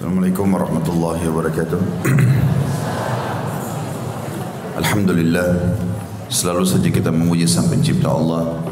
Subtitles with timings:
[0.00, 1.80] Assalamualaikum warahmatullahi wabarakatuh.
[4.80, 5.76] Alhamdulillah
[6.24, 8.64] selalu saja kita memuji Sang Pencipta Allah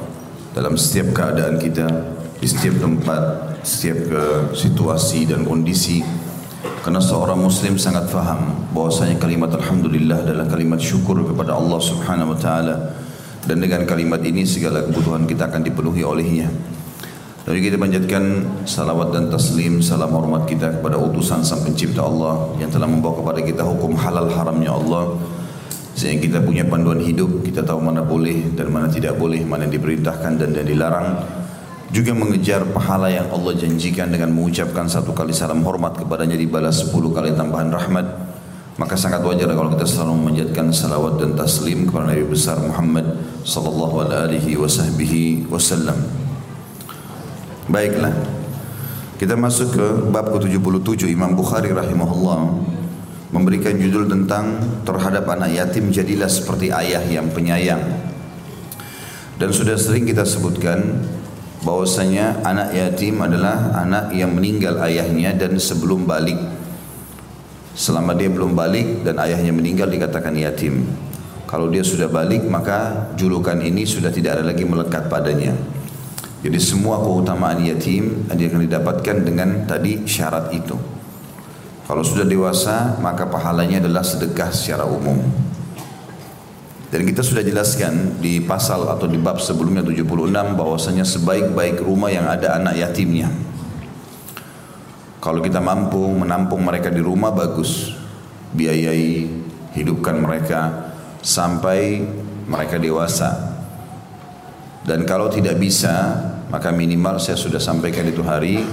[0.56, 1.84] dalam setiap keadaan kita,
[2.40, 4.22] di setiap tempat, setiap ke
[4.56, 6.00] situasi dan kondisi.
[6.80, 12.38] Karena seorang muslim sangat faham bahwasanya kalimat alhamdulillah adalah kalimat syukur kepada Allah Subhanahu wa
[12.40, 12.96] taala
[13.44, 16.48] dan dengan kalimat ini segala kebutuhan kita akan dipenuhi olehnya.
[17.48, 22.68] Lalu kita panjatkan salawat dan taslim, salam hormat kita kepada utusan sang pencipta Allah yang
[22.68, 25.16] telah membawa kepada kita hukum halal haramnya Allah.
[25.96, 29.80] Sehingga kita punya panduan hidup, kita tahu mana boleh dan mana tidak boleh, mana yang
[29.80, 31.24] diperintahkan dan yang dilarang.
[31.88, 37.16] Juga mengejar pahala yang Allah janjikan dengan mengucapkan satu kali salam hormat kepadanya dibalas sepuluh
[37.16, 38.28] kali tambahan rahmat.
[38.76, 43.08] Maka sangat wajar kalau kita selalu memanjatkan salawat dan taslim kepada Nabi besar Muhammad
[43.40, 44.52] sallallahu alaihi
[45.48, 46.27] wasallam.
[47.68, 48.16] Baiklah.
[49.20, 52.48] Kita masuk ke bab ke-77 Imam Bukhari rahimahullah
[53.28, 54.56] memberikan judul tentang
[54.88, 57.82] terhadap anak yatim jadilah seperti ayah yang penyayang.
[59.36, 61.04] Dan sudah sering kita sebutkan
[61.60, 66.40] bahwasanya anak yatim adalah anak yang meninggal ayahnya dan sebelum balik.
[67.76, 70.88] Selama dia belum balik dan ayahnya meninggal dikatakan yatim.
[71.44, 75.52] Kalau dia sudah balik maka julukan ini sudah tidak ada lagi melekat padanya.
[76.38, 80.78] Jadi semua keutamaan yatim akan didapatkan dengan tadi syarat itu.
[81.82, 85.18] Kalau sudah dewasa maka pahalanya adalah sedekah secara umum.
[86.88, 90.08] Dan kita sudah jelaskan di pasal atau di bab sebelumnya 76
[90.56, 93.28] bahwasanya sebaik-baik rumah yang ada anak yatimnya.
[95.18, 97.92] Kalau kita mampu menampung mereka di rumah bagus.
[98.48, 99.28] Biayai
[99.76, 100.88] hidupkan mereka
[101.20, 102.00] sampai
[102.48, 103.58] mereka dewasa
[104.88, 106.16] dan kalau tidak bisa,
[106.48, 108.64] maka minimal saya sudah sampaikan itu hari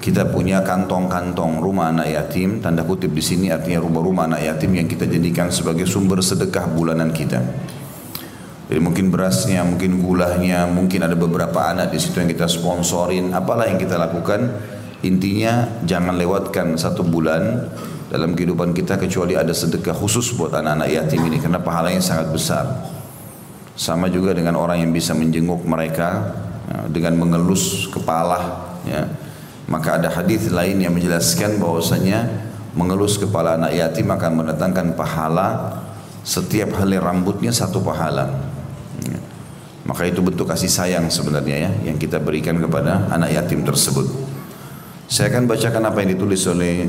[0.00, 4.88] kita punya kantong-kantong rumah anak yatim, tanda kutip di sini artinya rumah-rumah anak yatim yang
[4.88, 7.40] kita jadikan sebagai sumber sedekah bulanan kita.
[8.68, 13.64] Jadi mungkin berasnya, mungkin gulanya, mungkin ada beberapa anak di situ yang kita sponsorin, apalah
[13.64, 14.44] yang kita lakukan.
[15.04, 17.64] Intinya jangan lewatkan satu bulan
[18.08, 22.64] dalam kehidupan kita kecuali ada sedekah khusus buat anak-anak yatim ini karena pahalanya sangat besar.
[23.78, 26.34] Sama juga dengan orang yang bisa menjenguk mereka
[26.88, 28.72] dengan mengelus kepala.
[28.84, 29.08] Ya.
[29.68, 32.24] Maka ada hadis lain yang menjelaskan bahwasanya
[32.72, 35.80] mengelus kepala anak yatim akan mendatangkan pahala
[36.24, 38.48] setiap helai rambutnya satu pahala.
[39.04, 39.20] Ya.
[39.84, 44.08] Maka itu bentuk kasih sayang sebenarnya ya yang kita berikan kepada anak yatim tersebut.
[45.08, 46.84] Saya akan bacakan apa yang ditulis oleh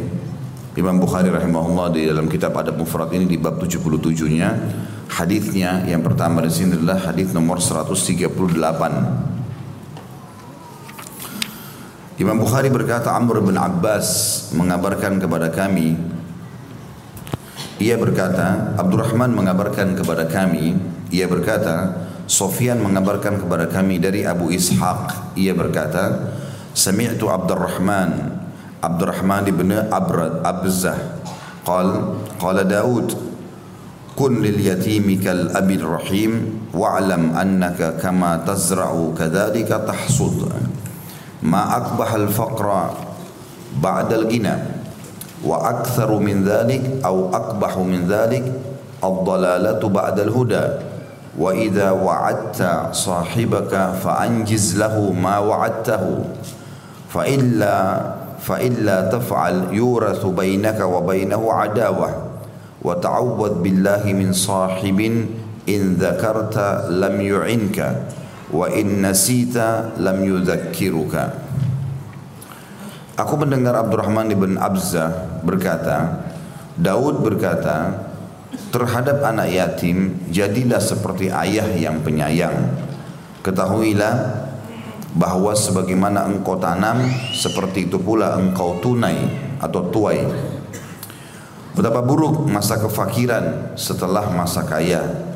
[0.75, 4.49] Imam Bukhari rahimahullah di dalam kitab Adab Mufrad ini di bab 77-nya
[5.11, 9.38] hadisnya yang pertama di sini adalah hadis nomor 138.
[12.19, 15.95] Imam Bukhari berkata Amr bin Abbas mengabarkan kepada kami
[17.79, 20.75] ia berkata Abdurrahman mengabarkan kepada kami
[21.15, 25.33] ia berkata Sofyan mengabarkan kepada kami dari Abu Ishaq.
[25.33, 26.29] Ia berkata
[26.77, 28.37] Sami'tu Abdurrahman
[28.85, 31.25] Abdurrahman bin Abrad Abzah.
[31.65, 33.17] Qal qala Daud
[34.13, 36.31] kun lil yatimi kal abil rahim
[36.69, 40.68] wa'lam annaka kama tazra'u kadhalika tahsud.
[41.42, 42.90] تزرع كذلك تحصد ما أقبح الفقر
[43.82, 44.54] بعد الغنى
[45.44, 48.52] وأكثر من ذلك أو أقبح من ذلك
[49.04, 50.68] الضلالة بعد الهدى
[51.38, 56.24] وإذا وعدت صاحبك فأنجز له ما وعدته
[57.08, 58.00] فإلا
[58.40, 62.10] فإلا تفعل يورث بينك وبينه عداوة
[62.84, 65.24] wa ta'awwad billahi min sahibin
[65.64, 68.12] in dzakarta lam yu'inka
[68.49, 71.49] Wa in nasita lam yudhakkiruka.
[73.19, 76.23] Aku mendengar Abdurrahman ibn Abzah berkata
[76.79, 78.07] Daud berkata
[78.71, 82.55] terhadap anak yatim jadilah seperti ayah yang penyayang.
[83.43, 84.47] Ketahuilah
[85.11, 87.03] bahwa sebagaimana engkau tanam
[87.35, 89.27] seperti itu pula engkau tunai
[89.59, 90.23] atau tuai.
[91.75, 95.28] Betapa buruk masa kefakiran setelah masa kaya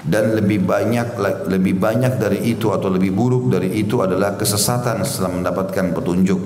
[0.00, 5.36] dan lebih banyak lebih banyak dari itu atau lebih buruk dari itu adalah kesesatan setelah
[5.36, 6.40] mendapatkan petunjuk.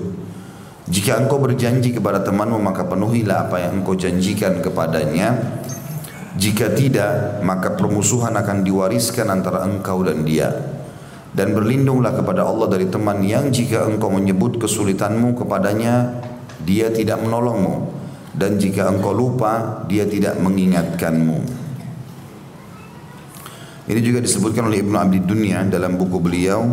[0.85, 5.63] Jika engkau berjanji kepada temanmu maka penuhilah apa yang engkau janjikan kepadanya.
[6.35, 10.51] Jika tidak maka permusuhan akan diwariskan antara engkau dan dia.
[11.35, 16.23] Dan berlindunglah kepada Allah dari teman yang jika engkau menyebut kesulitanmu kepadanya
[16.63, 17.91] dia tidak menolongmu
[18.35, 21.64] dan jika engkau lupa dia tidak mengingatkanmu.
[23.85, 26.65] Ini juga disebutkan oleh Ibnu Abdi Dunia dalam buku beliau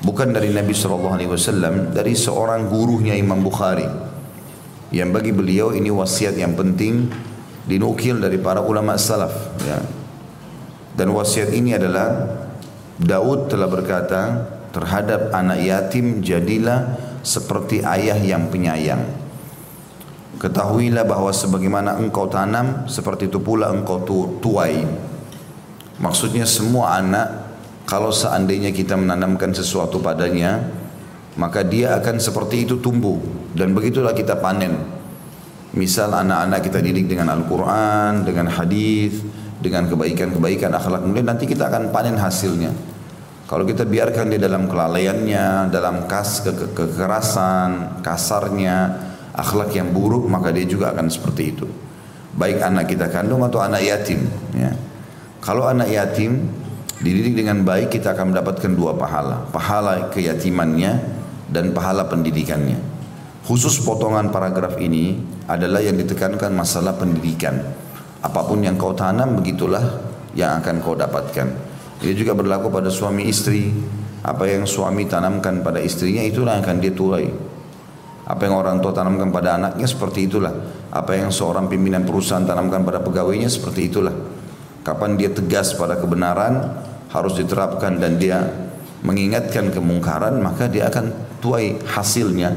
[0.02, 1.18] bukan dari Nabi SAW
[1.90, 3.88] dari seorang gurunya Imam Bukhari
[4.94, 7.10] yang bagi beliau ini wasiat yang penting
[7.66, 9.34] dinukil dari para ulama salaf
[9.66, 9.80] ya.
[10.94, 12.30] dan wasiat ini adalah
[13.02, 14.22] Daud telah berkata
[14.78, 16.94] terhadap anak yatim jadilah
[17.26, 19.02] seperti ayah yang penyayang
[20.38, 24.86] Ketahuilah bahwa sebagaimana engkau tanam, seperti itu pula engkau tu tuai.
[25.98, 27.58] Maksudnya semua anak,
[27.90, 30.62] kalau seandainya kita menanamkan sesuatu padanya,
[31.42, 33.18] maka dia akan seperti itu tumbuh.
[33.58, 34.78] Dan begitulah kita panen.
[35.74, 39.18] Misal anak-anak kita didik dengan Al-Quran, dengan hadis,
[39.58, 42.70] dengan kebaikan-kebaikan akhlak mulia, nanti kita akan panen hasilnya.
[43.48, 48.92] Kalau kita biarkan dia dalam kelalaiannya, dalam kas ke kekerasan, kasarnya,
[49.32, 51.64] akhlak yang buruk maka dia juga akan seperti itu.
[52.36, 54.76] Baik anak kita kandung atau anak yatim ya.
[55.40, 56.44] kalau anak yatim
[57.00, 59.48] dididik dengan baik kita akan mendapatkan dua pahala.
[59.48, 60.92] Pahala keyatimannya
[61.48, 62.76] dan pahala pendidikannya.
[63.48, 67.64] Khusus potongan paragraf ini adalah yang ditekankan masalah pendidikan.
[68.20, 70.04] Apa pun yang kau tanam begitulah
[70.36, 71.67] yang akan kau dapatkan
[72.04, 73.74] ini juga berlaku pada suami istri
[74.22, 77.28] apa yang suami tanamkan pada istrinya itulah yang akan dia tuai
[78.28, 80.52] apa yang orang tua tanamkan pada anaknya seperti itulah.
[80.92, 84.12] Apa yang seorang pimpinan perusahaan tanamkan pada pegawainya seperti itulah.
[84.84, 86.76] Kapan dia tegas pada kebenaran
[87.08, 88.44] harus diterapkan dan dia
[89.08, 92.52] mengingatkan kemungkaran maka dia akan tuai hasilnya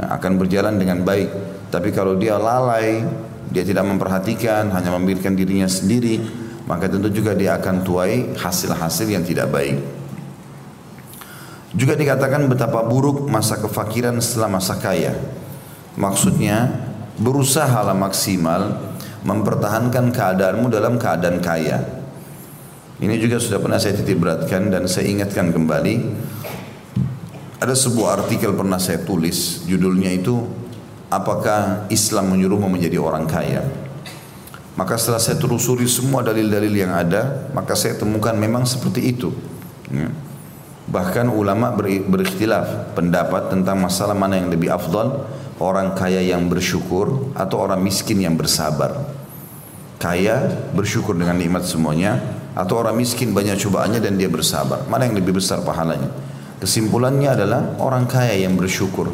[0.00, 1.28] akan berjalan dengan baik.
[1.68, 3.04] Tapi kalau dia lalai,
[3.52, 6.24] dia tidak memperhatikan, hanya memikirkan dirinya sendiri,
[6.72, 9.76] maka tentu juga dia akan tuai hasil-hasil yang tidak baik.
[11.76, 15.12] Juga dikatakan betapa buruk masa kefakiran setelah masa kaya.
[16.00, 16.72] Maksudnya
[17.20, 18.80] berusaha lah maksimal
[19.20, 21.84] mempertahankan keadaanmu dalam keadaan kaya.
[22.96, 25.94] Ini juga sudah pernah saya titip beratkan dan saya ingatkan kembali.
[27.60, 30.40] Ada sebuah artikel pernah saya tulis, judulnya itu
[31.12, 33.60] Apakah Islam menyuruhmu menjadi orang kaya?
[34.72, 39.28] Maka setelah saya telusuri semua dalil-dalil yang ada, maka saya temukan memang seperti itu.
[39.92, 40.08] Ya.
[40.88, 41.76] Bahkan ulama
[42.08, 45.28] berikhtilaf pendapat tentang masalah mana yang lebih afdal,
[45.60, 48.96] orang kaya yang bersyukur atau orang miskin yang bersabar.
[50.00, 52.18] Kaya bersyukur dengan nikmat semuanya
[52.56, 54.82] atau orang miskin banyak cobaannya dan dia bersabar.
[54.88, 56.10] Mana yang lebih besar pahalanya?
[56.58, 59.10] Kesimpulannya adalah orang kaya yang bersyukur.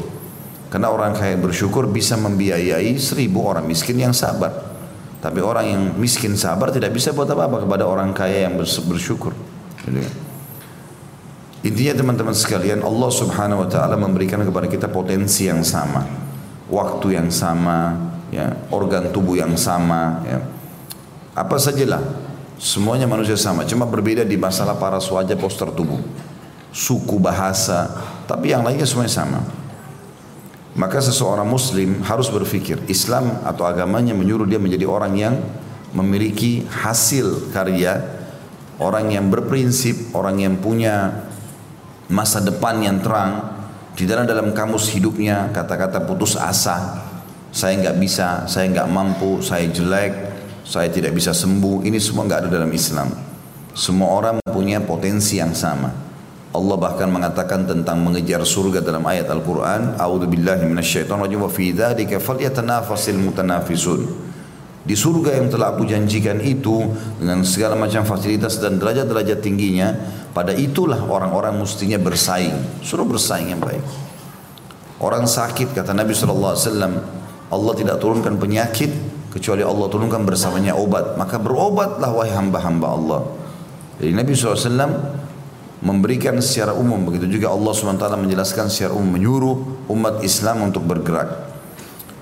[0.68, 4.67] Karena orang kaya yang bersyukur bisa membiayai seribu orang miskin yang sabar.
[5.18, 9.34] Tapi orang yang miskin sabar tidak bisa buat apa-apa kepada orang kaya yang bersyukur.
[11.66, 16.06] Intinya teman-teman sekalian Allah subhanahu wa ta'ala memberikan kepada kita potensi yang sama
[16.70, 17.98] Waktu yang sama
[18.30, 20.38] ya, Organ tubuh yang sama ya.
[21.34, 21.98] Apa sajalah
[22.62, 25.98] Semuanya manusia sama Cuma berbeda di masalah para wajah poster tubuh
[26.70, 27.90] Suku bahasa
[28.30, 29.42] Tapi yang lainnya semuanya sama
[30.78, 35.34] Maka seseorang muslim harus berpikir Islam atau agamanya menyuruh dia menjadi orang yang
[35.90, 37.98] Memiliki hasil karya
[38.78, 41.26] Orang yang berprinsip Orang yang punya
[42.08, 43.60] masa depan yang terang
[43.92, 47.04] di dalam dalam kamus hidupnya kata-kata putus asa
[47.52, 50.12] saya nggak bisa saya nggak mampu saya jelek
[50.68, 53.08] saya tidak bisa sembuh ini semua nggak ada dalam Islam.
[53.72, 56.07] Semua orang punya potensi yang sama
[56.58, 63.14] Allah bahkan mengatakan tentang mengejar surga dalam ayat Al-Quran A'udzubillahi minasyaitonirrajim wa fi dzalika falyatanafasil
[63.14, 64.28] mutanafisun
[64.88, 66.80] di surga yang telah aku janjikan itu
[67.20, 69.92] dengan segala macam fasilitas dan derajat-derajat tingginya,
[70.32, 72.56] pada itulah orang-orang mestinya bersaing.
[72.80, 73.84] Suruh bersaing yang baik.
[74.96, 76.56] Orang sakit kata Nabi SAW,
[77.52, 78.88] Allah tidak turunkan penyakit
[79.28, 81.20] kecuali Allah turunkan bersamanya obat.
[81.20, 83.20] Maka berobatlah wahai hamba-hamba Allah.
[84.00, 85.27] Jadi Nabi SAW
[85.78, 91.48] memberikan secara umum begitu juga Allah SWT menjelaskan secara umum menyuruh umat Islam untuk bergerak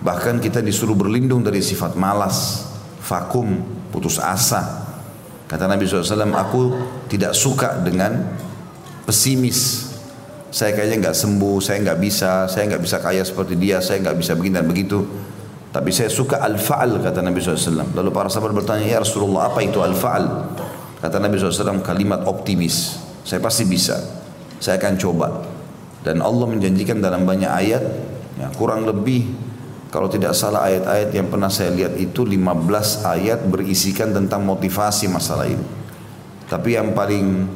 [0.06, 2.68] Bahkan kita disuruh berlindung dari sifat malas,
[3.02, 4.86] vakum, putus asa.
[5.50, 6.74] Kata Nabi SAW, aku
[7.10, 8.22] tidak suka dengan
[9.02, 9.90] pesimis.
[10.54, 14.16] Saya kayaknya nggak sembuh, saya nggak bisa, saya nggak bisa kaya seperti dia, saya nggak
[14.18, 15.02] bisa begini dan begitu.
[15.74, 17.92] Tapi saya suka al-fa'al kata Nabi SAW.
[17.92, 20.24] Lalu para sahabat bertanya, ya Rasulullah apa itu al-fa'al?
[21.02, 23.05] Kata Nabi SAW kalimat optimis.
[23.26, 23.98] Saya pasti bisa.
[24.62, 25.42] Saya akan coba.
[26.06, 27.82] Dan Allah menjanjikan dalam banyak ayat,
[28.38, 29.26] ya, kurang lebih
[29.90, 35.50] kalau tidak salah ayat-ayat yang pernah saya lihat itu 15 ayat berisikan tentang motivasi masalah
[35.50, 35.66] ini.
[36.46, 37.50] Tapi yang paling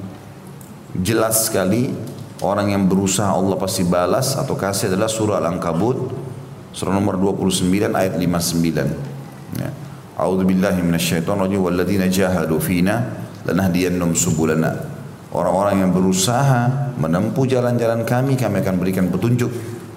[0.99, 1.95] jelas sekali
[2.43, 6.11] orang yang berusaha Allah pasti balas atau kasih adalah surah Al-Ankabut
[6.75, 9.61] surah nomor 29 ayat 59.
[9.61, 9.71] Ya.
[10.19, 10.81] A'udzu billahi
[11.55, 14.90] walladzina jahadu fina lanahdiyannahum subulana.
[15.31, 19.51] Orang-orang yang berusaha menempuh jalan-jalan kami, kami akan berikan petunjuk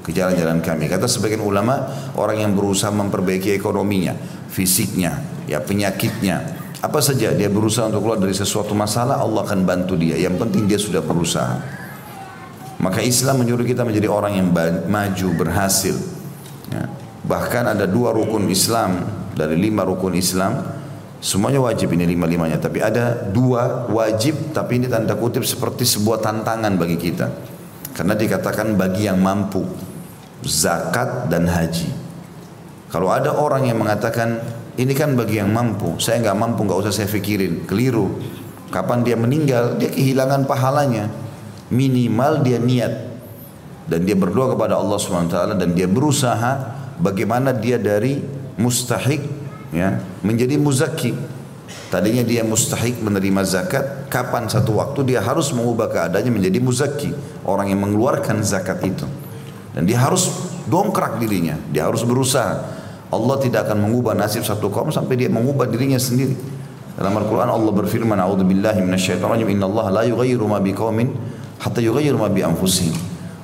[0.06, 0.86] ke jalan-jalan kami.
[0.86, 4.14] Kata sebagian ulama, orang yang berusaha memperbaiki ekonominya,
[4.54, 9.96] fisiknya, ya penyakitnya, apa saja dia berusaha untuk keluar dari sesuatu masalah, Allah akan bantu
[9.96, 10.20] dia.
[10.20, 11.56] Yang penting dia sudah berusaha.
[12.84, 14.52] Maka Islam menyuruh kita menjadi orang yang
[14.92, 15.96] maju, berhasil.
[16.68, 16.92] Ya.
[17.24, 20.83] Bahkan ada dua rukun Islam dari lima rukun Islam.
[21.24, 22.60] Semuanya wajib ini lima-limanya.
[22.60, 27.32] Tapi ada dua wajib tapi ini tanda kutip seperti sebuah tantangan bagi kita.
[27.96, 29.64] Karena dikatakan bagi yang mampu.
[30.44, 31.88] Zakat dan haji.
[32.92, 34.44] Kalau ada orang yang mengatakan
[34.76, 35.96] ini kan bagi yang mampu.
[36.04, 37.64] Saya nggak mampu, nggak usah saya pikirin.
[37.64, 38.20] Keliru.
[38.68, 41.08] Kapan dia meninggal, dia kehilangan pahalanya
[41.74, 42.94] minimal dia niat
[43.90, 46.52] dan dia berdoa kepada Allah SWT dan dia berusaha
[47.02, 48.22] bagaimana dia dari
[48.56, 49.43] mustahik
[49.74, 51.18] ya menjadi muzaki
[51.90, 57.12] tadinya dia mustahik menerima zakat kapan satu waktu dia harus mengubah keadaannya menjadi muzaki
[57.44, 59.10] orang yang mengeluarkan zakat itu
[59.74, 60.30] dan dia harus
[60.70, 62.62] dongkrak dirinya dia harus berusaha
[63.14, 66.38] Allah tidak akan mengubah nasib satu kaum sampai dia mengubah dirinya sendiri
[66.94, 71.10] dalam Al-Quran Allah berfirman A'udzubillahi minasyaitonirrajim Inna Allah la yughayyiru ma biqaumin
[71.58, 72.94] hatta yughayyiru ma bi anfusihim.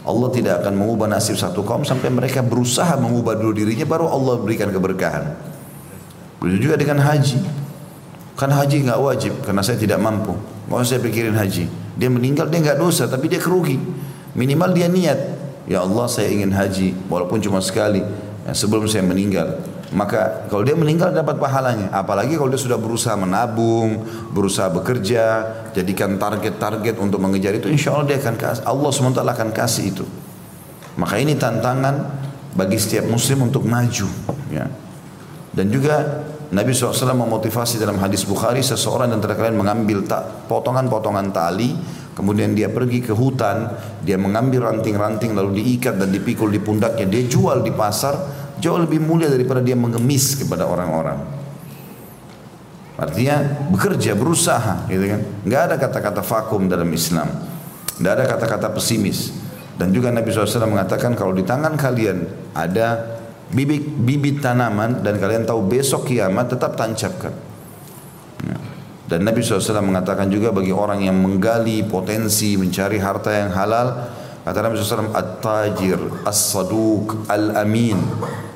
[0.05, 4.37] Allah tidak akan mengubah nasib satu kaum sampai mereka berusaha mengubah dulu dirinya baru Allah
[4.41, 5.33] berikan keberkahan.
[6.39, 7.39] Begitu juga dengan haji.
[8.39, 10.35] Kan haji nggak wajib karena saya tidak mampu.
[10.71, 11.67] Mau saya pikirin haji.
[11.99, 13.75] Dia meninggal dia nggak dosa tapi dia kerugi.
[14.33, 15.19] Minimal dia niat.
[15.67, 17.99] Ya Allah saya ingin haji walaupun cuma sekali
[18.47, 19.59] ya, sebelum saya meninggal.
[19.89, 21.89] Maka kalau dia meninggal dapat pahalanya.
[21.89, 25.43] Apalagi kalau dia sudah berusaha menabung, berusaha bekerja,
[25.73, 28.63] jadikan target-target untuk mengejar itu, insya Allah dia akan kasih.
[28.69, 30.05] Allah SWT akan kasih itu.
[30.93, 32.05] Maka ini tantangan
[32.53, 34.07] bagi setiap muslim untuk maju.
[34.53, 34.69] Ya.
[35.49, 40.01] Dan juga Nabi SAW memotivasi dalam hadis Bukhari seseorang dan kalian mengambil
[40.49, 41.77] potongan-potongan tali
[42.19, 43.71] Kemudian dia pergi ke hutan,
[44.03, 48.11] dia mengambil ranting-ranting lalu diikat dan dipikul di pundaknya, dia jual di pasar,
[48.59, 51.15] jauh lebih mulia daripada dia mengemis kepada orang-orang.
[52.99, 53.39] Artinya
[53.71, 55.21] bekerja, berusaha, gitu kan?
[55.47, 57.31] Gak ada kata-kata vakum dalam Islam,
[58.03, 59.31] gak ada kata-kata pesimis.
[59.79, 63.18] Dan juga Nabi SAW mengatakan kalau di tangan kalian ada
[63.49, 67.33] bibit bibit tanaman dan kalian tahu besok kiamat tetap tancapkan.
[68.45, 68.57] Ya.
[69.09, 73.87] Dan Nabi SAW mengatakan juga bagi orang yang menggali potensi mencari harta yang halal,
[74.45, 75.97] kata Nabi SAW, at-tajir,
[76.29, 77.97] as-saduq, al-amin,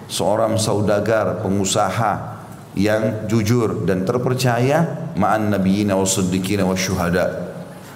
[0.05, 2.37] seorang saudagar, pengusaha
[2.77, 7.49] yang jujur dan terpercaya ma'an nabiyina wa siddiqina wa syuhada.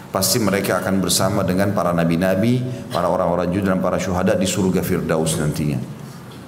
[0.10, 4.82] Pasti mereka akan bersama dengan para nabi-nabi, para orang-orang jujur dan para syuhada di surga
[4.82, 5.97] Firdaus nantinya.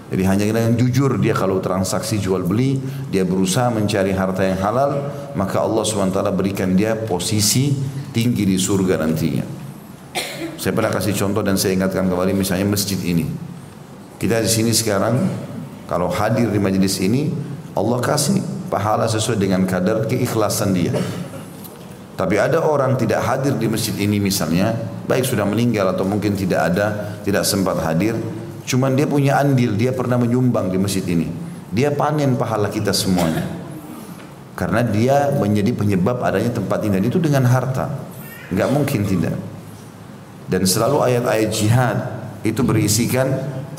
[0.09, 2.81] Jadi hanya dengan jujur dia kalau transaksi jual beli,
[3.13, 4.91] dia berusaha mencari harta yang halal,
[5.37, 7.77] maka Allah SWT berikan dia posisi
[8.09, 9.45] tinggi di surga nantinya.
[10.57, 13.29] Saya pernah kasih contoh dan saya ingatkan kembali misalnya masjid ini.
[14.17, 15.15] Kita di sini sekarang
[15.85, 17.29] kalau hadir di majlis ini,
[17.77, 20.91] Allah kasih pahala sesuai dengan kadar keikhlasan dia.
[22.19, 24.75] Tapi ada orang tidak hadir di masjid ini misalnya,
[25.07, 28.19] baik sudah meninggal atau mungkin tidak ada, tidak sempat hadir,
[28.69, 31.25] cuman dia punya andil, dia pernah menyumbang di masjid ini.
[31.73, 33.41] Dia panen pahala kita semuanya.
[34.53, 37.89] Karena dia menjadi penyebab adanya tempat ini dan itu dengan harta.
[38.53, 39.33] Enggak mungkin tidak.
[40.49, 41.97] Dan selalu ayat-ayat jihad
[42.45, 43.29] itu berisikan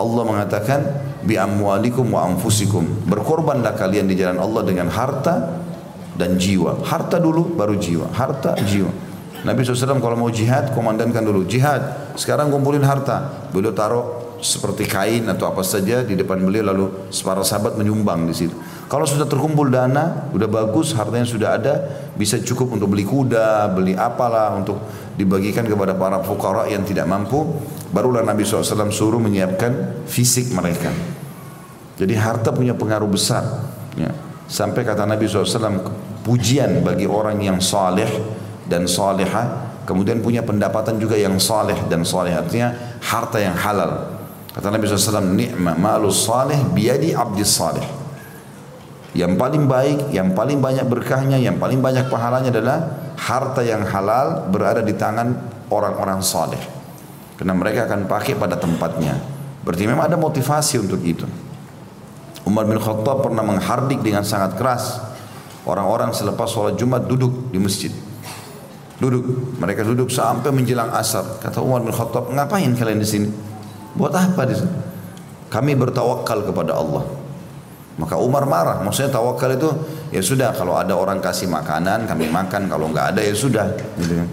[0.00, 0.80] Allah mengatakan
[1.22, 3.06] bi amwalikum wa anfusikum.
[3.06, 5.60] Berkorbanlah kalian di jalan Allah dengan harta
[6.16, 6.80] dan jiwa.
[6.86, 8.08] Harta dulu baru jiwa.
[8.16, 8.88] Harta, jiwa.
[9.40, 11.48] Nabi SAW kalau mau jihad, komandankan dulu.
[11.48, 13.48] Jihad, sekarang kumpulin harta.
[13.52, 16.84] Beliau taruh seperti kain atau apa saja di depan beliau lalu
[17.24, 18.56] para sahabat menyumbang di situ.
[18.90, 21.74] Kalau sudah terkumpul dana, sudah bagus, hartanya sudah ada,
[22.18, 24.82] bisa cukup untuk beli kuda, beli apalah untuk
[25.14, 27.44] dibagikan kepada para fukara yang tidak mampu,
[27.94, 30.90] barulah Nabi SAW suruh menyiapkan fisik mereka.
[32.00, 33.44] Jadi harta punya pengaruh besar.
[33.94, 34.10] Ya.
[34.50, 35.86] Sampai kata Nabi SAW,
[36.26, 38.08] pujian bagi orang yang saleh
[38.66, 44.19] dan saleha, kemudian punya pendapatan juga yang saleh dan saleh artinya harta yang halal.
[44.60, 47.80] Kata Nabi SAW, ni'ma malus saleh biadi abdis saleh.
[49.16, 52.78] Yang paling baik, yang paling banyak berkahnya, yang paling banyak pahalanya adalah
[53.16, 55.32] harta yang halal berada di tangan
[55.72, 56.60] orang-orang saleh.
[57.40, 59.16] Karena mereka akan pakai pada tempatnya.
[59.64, 61.24] Berarti memang ada motivasi untuk itu.
[62.44, 65.00] Umar bin Khattab pernah menghardik dengan sangat keras
[65.64, 67.92] orang-orang selepas sholat Jumat duduk di masjid.
[69.00, 71.40] Duduk, mereka duduk sampai menjelang asar.
[71.40, 73.49] Kata Umar bin Khattab, ngapain kalian di sini?
[73.94, 74.74] Buat apa di sini?
[75.50, 77.02] Kami bertawakal kepada Allah.
[77.98, 78.78] Maka Umar marah.
[78.80, 79.68] Maksudnya tawakal itu
[80.14, 83.66] ya sudah kalau ada orang kasih makanan kami makan, kalau nggak ada ya sudah.
[83.98, 84.28] Gitu kan.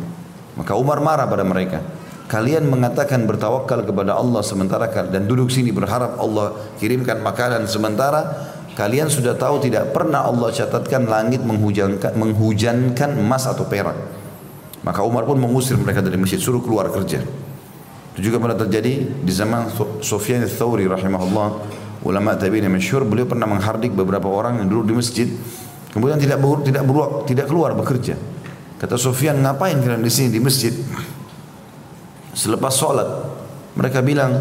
[0.61, 1.81] Maka Umar marah pada mereka.
[2.27, 9.07] Kalian mengatakan bertawakal kepada Allah sementara dan duduk sini berharap Allah kirimkan makanan sementara kalian
[9.07, 13.95] sudah tahu tidak pernah Allah catatkan langit menghujankan, menghujankan emas atau perak.
[14.83, 17.23] Maka Umar pun mengusir mereka dari masjid, suruh keluar kerja.
[18.17, 19.69] Itu juga pernah terjadi di zaman
[20.01, 21.47] Sufyan al-Thawri rahimahullah,
[22.01, 22.73] ulama tabi'in yang
[23.05, 25.27] beliau pernah menghardik beberapa orang yang duduk di masjid,
[25.93, 28.17] kemudian tidak ber, tidak ber, tidak keluar bekerja.
[28.81, 30.73] Kata Sufyan, ngapain kalian di sini di masjid?
[32.33, 33.05] Selepas sholat,
[33.77, 34.33] mereka bilang,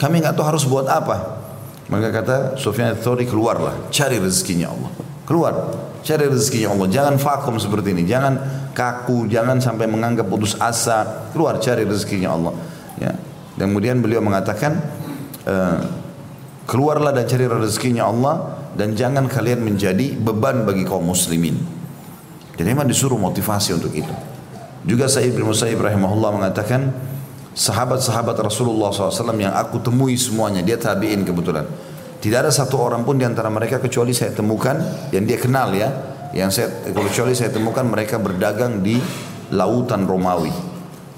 [0.00, 1.44] kami nggak tahu harus buat apa.
[1.92, 4.90] Mereka kata, Sufyan Thori keluarlah, cari rezekinya Allah.
[5.28, 5.52] Keluar,
[6.00, 6.88] cari rezekinya Allah.
[6.88, 8.40] Jangan vakum seperti ini, jangan
[8.72, 11.28] kaku, jangan sampai menganggap putus asa.
[11.36, 12.77] Keluar, cari rezekinya Allah.
[12.98, 13.14] Ya.
[13.58, 14.78] Dan kemudian beliau mengatakan,
[15.42, 15.56] e,
[16.68, 21.58] keluarlah dan cari rezekinya Allah dan jangan kalian menjadi beban bagi kaum muslimin.
[22.54, 24.10] Jadi memang disuruh motivasi untuk itu.
[24.86, 26.90] Juga Sa'id bin Musayyib rahimahullah mengatakan,
[27.54, 31.66] sahabat-sahabat Rasulullah SAW yang aku temui semuanya, dia tabiin kebetulan.
[32.18, 34.74] Tidak ada satu orang pun di antara mereka kecuali saya temukan
[35.14, 35.90] yang dia kenal ya,
[36.34, 38.98] yang saya kecuali saya temukan mereka berdagang di
[39.54, 40.67] lautan Romawi.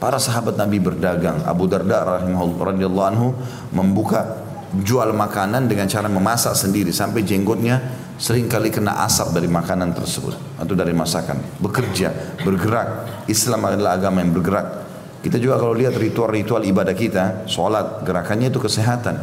[0.01, 1.45] Para sahabat Nabi berdagang.
[1.45, 3.37] Abu Darda radhiyallahu anhu
[3.69, 4.49] membuka
[4.81, 7.83] jual makanan dengan cara memasak sendiri sampai jenggotnya
[8.17, 11.37] sering kali kena asap dari makanan tersebut atau dari masakan.
[11.61, 12.89] Bekerja, bergerak.
[13.29, 14.89] Islam adalah agama yang bergerak.
[15.21, 19.21] Kita juga kalau lihat ritual-ritual ibadah kita, sholat, gerakannya itu kesehatan.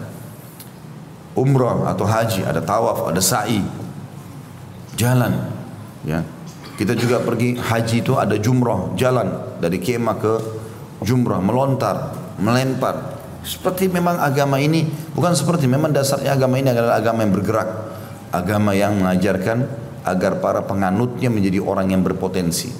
[1.33, 3.65] Umrah atau haji, ada tawaf, ada sa'i.
[4.93, 5.33] Jalan.
[6.05, 6.21] Ya.
[6.77, 10.33] Kita juga pergi haji itu ada jumrah, jalan dari kemah ke
[11.01, 13.17] jumrah, melontar, melempar.
[13.45, 14.83] Seperti memang agama ini,
[15.15, 17.69] bukan seperti, memang dasarnya agama ini adalah agama yang bergerak.
[18.27, 19.63] Agama yang mengajarkan
[20.03, 22.71] agar para penganutnya menjadi orang yang berpotensi.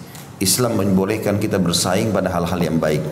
[0.43, 3.03] Islam membolehkan kita bersaing pada hal-hal yang baik.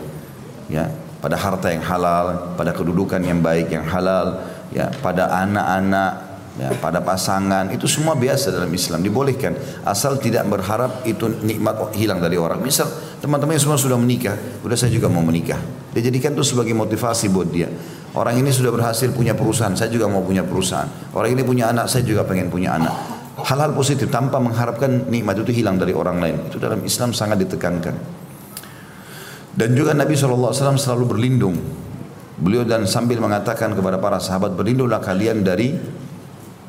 [0.68, 0.92] Ya,
[1.24, 6.12] pada harta yang halal, pada kedudukan yang baik yang halal, ya, pada anak-anak,
[6.60, 12.20] ya, pada pasangan, itu semua biasa dalam Islam dibolehkan asal tidak berharap itu nikmat hilang
[12.20, 12.60] dari orang.
[12.64, 12.88] Misal
[13.20, 15.60] teman-teman semua sudah menikah, udah saya juga mau menikah.
[15.96, 17.72] Dia jadikan itu sebagai motivasi buat dia.
[18.16, 20.88] Orang ini sudah berhasil punya perusahaan, saya juga mau punya perusahaan.
[21.12, 25.52] Orang ini punya anak, saya juga pengen punya anak hal-hal positif tanpa mengharapkan nikmat itu
[25.52, 26.38] hilang dari orang lain.
[26.48, 27.96] Itu dalam Islam sangat ditekankan.
[29.56, 31.56] Dan juga Nabi SAW selalu berlindung.
[32.36, 35.72] Beliau dan sambil mengatakan kepada para sahabat berlindunglah kalian dari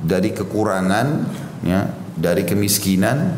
[0.00, 1.06] dari kekurangan,
[1.64, 3.36] ya, dari kemiskinan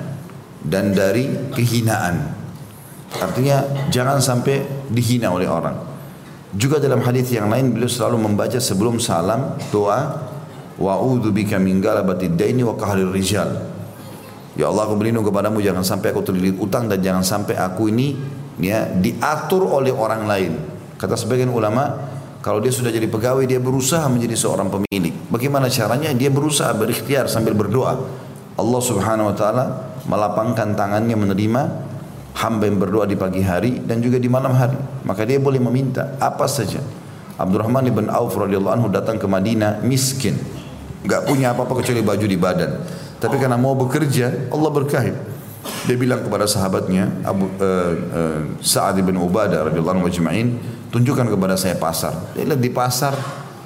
[0.62, 2.38] dan dari kehinaan.
[3.18, 5.76] Artinya jangan sampai dihina oleh orang.
[6.52, 10.28] Juga dalam hadis yang lain beliau selalu membaca sebelum salam doa
[10.78, 13.50] Wa'udhu bika min daini wa qahrir rijal.
[14.54, 18.14] Ya Allah aku berlindung kepadamu jangan sampai aku terlilit utang dan jangan sampai aku ini
[18.62, 20.54] ya diatur oleh orang lain.
[20.94, 22.07] Kata sebagian ulama,
[22.38, 25.14] kalau dia sudah jadi pegawai dia berusaha menjadi seorang pemilik.
[25.28, 26.14] Bagaimana caranya?
[26.14, 27.98] Dia berusaha berikhtiar sambil berdoa.
[28.58, 29.64] Allah Subhanahu wa taala
[30.06, 31.62] melapangkan tangannya menerima
[32.38, 34.78] hamba yang berdoa di pagi hari dan juga di malam hari.
[35.02, 36.78] Maka dia boleh meminta apa saja.
[37.38, 40.38] Abdurrahman ibn Auf radhiyallahu anhu datang ke Madinah miskin
[41.06, 42.70] nggak punya apa-apa kecuali baju di badan.
[43.18, 45.12] Tapi karena mau bekerja, Allah berkahi.
[45.88, 50.10] Dia bilang kepada sahabatnya Abu uh, uh, Sa'ad bin Ubadah radhiyallahu anhu
[50.88, 52.14] tunjukkan kepada saya pasar.
[52.32, 53.14] Dia lihat di pasar,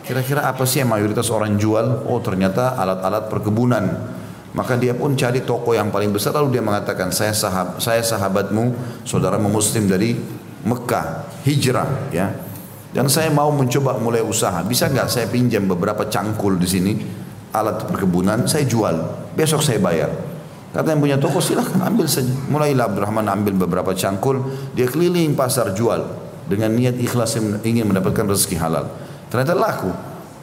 [0.02, 2.06] kira-kira apa sih yang mayoritas orang jual?
[2.06, 3.84] Oh, ternyata alat-alat perkebunan.
[4.52, 8.76] Maka dia pun cari toko yang paling besar lalu dia mengatakan saya sahab saya sahabatmu,
[9.08, 10.16] saudaramu muslim dari
[10.62, 12.28] Mekah, hijrah ya.
[12.92, 14.60] Dan saya mau mencoba mulai usaha.
[14.60, 16.92] Bisa nggak saya pinjam beberapa cangkul di sini?
[17.52, 18.96] alat perkebunan saya jual
[19.36, 20.08] besok saya bayar
[20.72, 24.40] kata yang punya toko silahkan ambil saja mulailah Abdurrahman ambil beberapa cangkul
[24.72, 26.02] dia keliling pasar jual
[26.48, 28.88] dengan niat ikhlas yang ingin mendapatkan rezeki halal
[29.28, 29.92] ternyata laku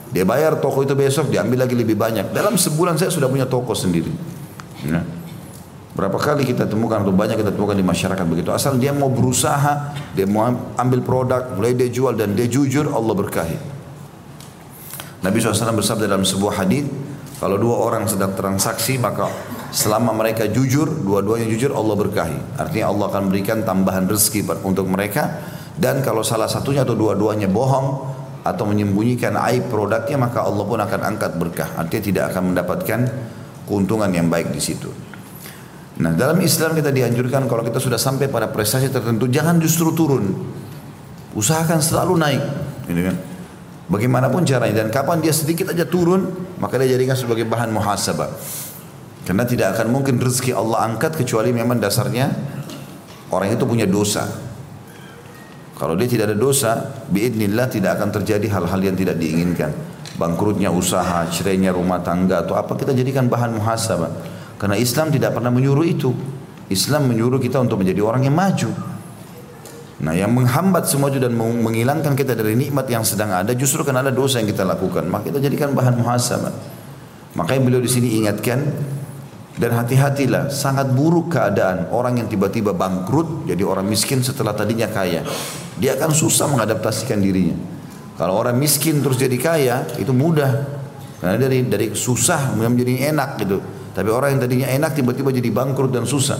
[0.09, 3.73] dia bayar toko itu besok diambil lagi lebih banyak dalam sebulan saya sudah punya toko
[3.73, 4.09] sendiri
[4.85, 5.01] ya.
[5.99, 8.55] Berapa kali kita temukan atau banyak kita temukan di masyarakat begitu.
[8.55, 10.47] Asal dia mau berusaha, dia mau
[10.79, 13.59] ambil produk, mulai dia jual dan dia jujur, Allah berkahi.
[15.19, 16.87] Nabi SAW bersabda dalam sebuah hadis,
[17.43, 19.27] kalau dua orang sedang transaksi maka
[19.69, 22.39] selama mereka jujur, dua-duanya jujur Allah berkahi.
[22.57, 25.41] Artinya Allah akan berikan tambahan rezeki untuk mereka
[25.79, 27.87] dan kalau salah satunya atau dua-duanya bohong
[28.43, 31.69] atau menyembunyikan aib produknya maka Allah pun akan angkat berkah.
[31.79, 32.99] Artinya tidak akan mendapatkan
[33.69, 34.89] keuntungan yang baik di situ.
[35.99, 40.35] Nah dalam Islam kita dianjurkan kalau kita sudah sampai pada prestasi tertentu jangan justru turun.
[41.37, 42.43] Usahakan selalu naik.
[42.89, 43.15] Gitu kan?
[43.89, 46.29] Bagaimanapun caranya dan kapan dia sedikit aja turun,
[46.61, 48.29] maka dia jadikan sebagai bahan muhasabah.
[49.27, 52.31] Karena tidak akan mungkin rezeki Allah angkat kecuali memang dasarnya
[53.29, 54.25] orang itu punya dosa.
[55.79, 56.71] Kalau dia tidak ada dosa,
[57.07, 59.71] biidnillah tidak akan terjadi hal-hal yang tidak diinginkan.
[60.19, 64.11] Bangkrutnya usaha, cerainya rumah tangga atau apa kita jadikan bahan muhasabah.
[64.59, 66.11] Karena Islam tidak pernah menyuruh itu.
[66.67, 68.67] Islam menyuruh kita untuk menjadi orang yang maju.
[70.03, 74.03] Nah yang menghambat semua itu dan menghilangkan kita dari nikmat yang sedang ada justru karena
[74.03, 75.07] ada dosa yang kita lakukan.
[75.07, 76.51] Maka kita jadikan bahan muhasabah.
[77.39, 78.59] Makanya beliau di sini ingatkan
[79.59, 85.27] dan hati-hatilah sangat buruk keadaan orang yang tiba-tiba bangkrut jadi orang miskin setelah tadinya kaya.
[85.75, 87.59] Dia akan susah mengadaptasikan dirinya.
[88.15, 90.79] Kalau orang miskin terus jadi kaya itu mudah.
[91.19, 93.59] Karena dari dari susah menjadi enak gitu.
[93.91, 96.39] Tapi orang yang tadinya enak tiba-tiba jadi bangkrut dan susah.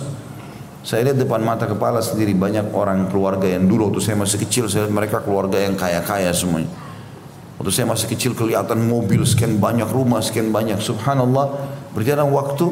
[0.80, 4.72] Saya lihat depan mata kepala sendiri banyak orang keluarga yang dulu waktu saya masih kecil
[4.72, 6.72] saya lihat mereka keluarga yang kaya-kaya semuanya.
[7.60, 10.80] Waktu saya masih kecil kelihatan mobil sekian banyak rumah sekian banyak.
[10.80, 11.52] Subhanallah
[11.92, 12.72] berjalan waktu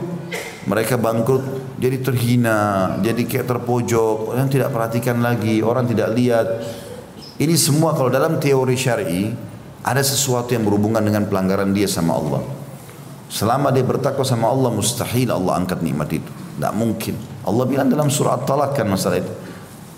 [0.67, 1.43] mereka bangkrut
[1.79, 2.59] jadi terhina,
[2.99, 6.47] jadi kayak terpojok, orang tidak perhatikan lagi, orang tidak lihat.
[7.39, 9.31] Ini semua kalau dalam teori syar'i
[9.87, 12.43] ada sesuatu yang berhubungan dengan pelanggaran dia sama Allah.
[13.31, 16.31] Selama dia bertakwa sama Allah mustahil Allah angkat nikmat itu.
[16.57, 17.15] Tidak mungkin.
[17.47, 19.46] Allah bilang dalam surah At-Talaq kan masalah itu.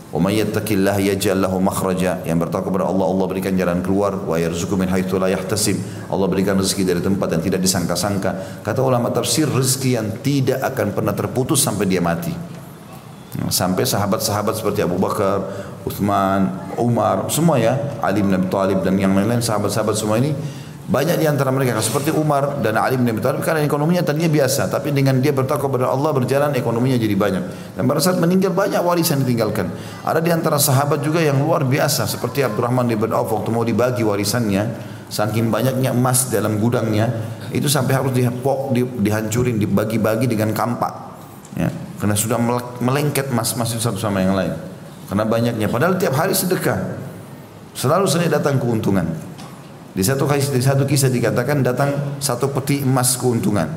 [0.10, 2.26] Wa may yattaqillah yaj'al lahu makhraja.
[2.26, 4.18] Yang bertakwa kepada Allah, Allah berikan jalan keluar.
[4.18, 5.30] Wa yarzuqhu min haitsu la.
[5.30, 8.62] Allah berikan rezeki dari tempat yang tidak disangka-sangka.
[8.66, 12.34] Kata ulama tafsir, rezeki yang tidak akan pernah terputus sampai dia mati.
[13.54, 15.46] Sampai sahabat-sahabat seperti Abu Bakar,
[15.86, 20.34] Uthman, Umar, semua ya, Ali bin Abi Thalib dan yang lain-lain sahabat-sahabat semua ini
[20.90, 24.74] banyak di antara mereka seperti Umar dan Ali bin Abi Thalib karena ekonominya tadinya biasa,
[24.74, 27.44] tapi dengan dia bertakwa kepada Allah berjalan ekonominya jadi banyak.
[27.78, 29.70] Dan pada saat meninggal banyak warisan ditinggalkan.
[30.02, 34.02] Ada di antara sahabat juga yang luar biasa seperti Abdurrahman bin Auf waktu mau dibagi
[34.02, 34.66] warisannya,
[35.14, 37.06] saking banyaknya emas dalam gudangnya,
[37.54, 40.94] itu sampai harus dipok, di, dihancurin, dibagi-bagi dengan kampak.
[41.54, 41.70] Ya,
[42.02, 42.42] karena sudah
[42.82, 44.58] melengket emas-emas satu sama yang lain.
[45.06, 45.70] Karena banyaknya.
[45.70, 46.98] Padahal tiap hari sedekah.
[47.78, 49.29] Selalu sering datang keuntungan.
[49.94, 53.68] Di satu di satu kisah dikatakan datang satu peti emas keuntungan.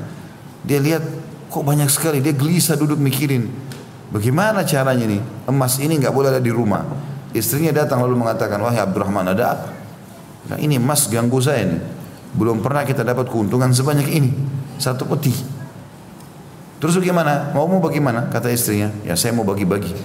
[0.63, 1.03] Dia lihat
[1.49, 3.49] kok banyak sekali, dia gelisah duduk mikirin.
[4.13, 5.23] Bagaimana caranya nih?
[5.49, 6.85] Emas ini nggak boleh ada di rumah.
[7.33, 9.69] Istrinya datang lalu mengatakan, wahai Abdurrahman ada apa?
[10.53, 11.81] Nah, ini emas ganggu saya nih.
[12.37, 14.31] Belum pernah kita dapat keuntungan sebanyak ini.
[14.77, 15.33] Satu peti.
[16.77, 17.57] Terus bagaimana?
[17.57, 18.29] Mau mau bagaimana?
[18.29, 19.97] Kata istrinya, ya saya mau bagi-bagi.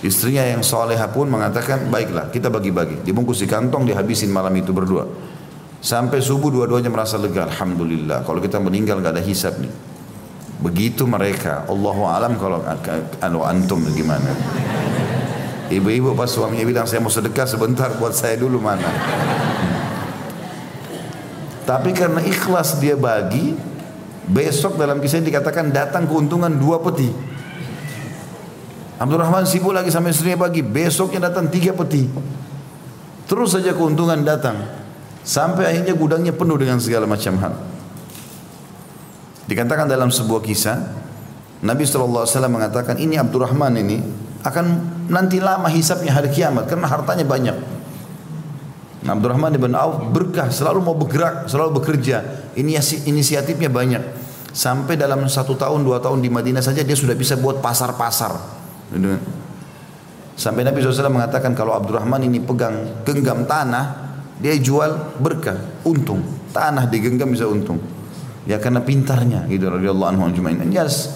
[0.00, 3.04] Istrinya yang soleha pun mengatakan, baiklah kita bagi-bagi.
[3.04, 5.04] Dibungkus di kantong, dihabisin malam itu berdua.
[5.80, 7.48] Sampai subuh dua-duanya merasa lega.
[7.48, 8.24] Alhamdulillah.
[8.24, 9.72] Kalau kita meninggal gak ada hisap nih.
[10.60, 11.64] Begitu mereka.
[11.64, 12.60] Allahu alam kalau
[13.16, 14.28] kalau antum gimana.
[15.72, 18.90] Ibu-ibu pas suaminya bilang saya mau sedekah sebentar buat saya dulu mana.
[21.64, 23.54] Tapi karena ikhlas dia bagi,
[24.28, 27.29] besok dalam kisah dikatakan datang keuntungan dua peti.
[29.00, 30.60] Abdurrahman sibuk lagi sama istrinya pagi.
[30.60, 32.04] Besoknya datang tiga peti.
[33.24, 34.60] Terus saja keuntungan datang.
[35.24, 37.56] Sampai akhirnya gudangnya penuh dengan segala macam hal.
[39.48, 40.76] Dikatakan dalam sebuah kisah,
[41.64, 44.04] Nabi SAW mengatakan ini Abdurrahman ini
[44.44, 44.66] akan
[45.08, 47.56] nanti lama hisapnya hari kiamat karena hartanya banyak.
[49.00, 52.20] Nah, Abdurrahman ibn Auf berkah, selalu mau bergerak, selalu bekerja.
[52.52, 52.76] Ini
[53.08, 54.02] inisiatifnya banyak.
[54.52, 58.59] Sampai dalam satu tahun, dua tahun di Madinah saja dia sudah bisa buat pasar-pasar.
[60.40, 66.24] Sampai Nabi SAW mengatakan kalau Abdurrahman ini pegang genggam tanah, dia jual berkah, untung.
[66.50, 67.78] Tanah digenggam bisa untung.
[68.48, 70.58] Ya karena pintarnya gitu radhiyallahu anhu ajmain.
[70.72, 71.14] Yes.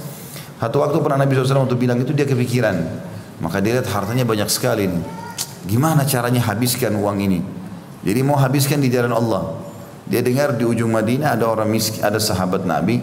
[0.61, 2.77] Satu waktu pernah Nabi SAW untuk bilang itu dia kepikiran.
[3.43, 5.03] Maka dia lihat hartanya banyak sekali nih.
[5.67, 7.41] Gimana caranya habiskan uang ini?
[8.05, 9.57] Jadi mau habiskan di jalan Allah.
[10.05, 13.01] Dia dengar di ujung Madinah ada orang miskin, ada sahabat Nabi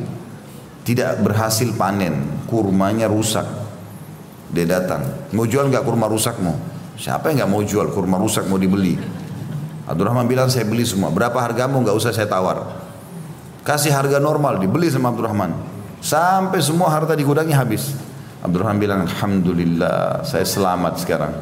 [0.81, 3.45] tidak berhasil panen, kurmanya rusak.
[4.51, 6.53] Dia datang, mau jual nggak kurma rusakmu?
[6.99, 8.99] Siapa yang nggak mau jual kurma rusak mau dibeli?
[9.87, 11.09] Abdurrahman bilang saya beli semua.
[11.09, 12.67] Berapa hargamu nggak usah saya tawar.
[13.63, 15.55] Kasih harga normal dibeli sama Abdurrahman.
[16.03, 17.95] Sampai semua harta di gudangnya habis.
[18.43, 21.33] Abdurrahman bilang Alhamdulillah saya selamat sekarang.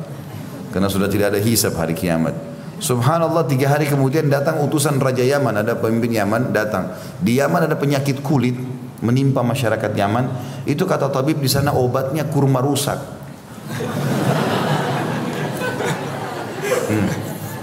[0.70, 2.38] Karena sudah tidak ada hisab hari kiamat.
[2.80, 5.66] Subhanallah tiga hari kemudian datang utusan Raja Yaman.
[5.66, 6.96] Ada pemimpin Yaman datang.
[7.20, 8.56] Di Yaman ada penyakit kulit
[9.00, 10.26] menimpa masyarakat Yaman
[10.68, 13.00] itu kata tabib di sana obatnya kurma rusak
[16.90, 17.10] hmm.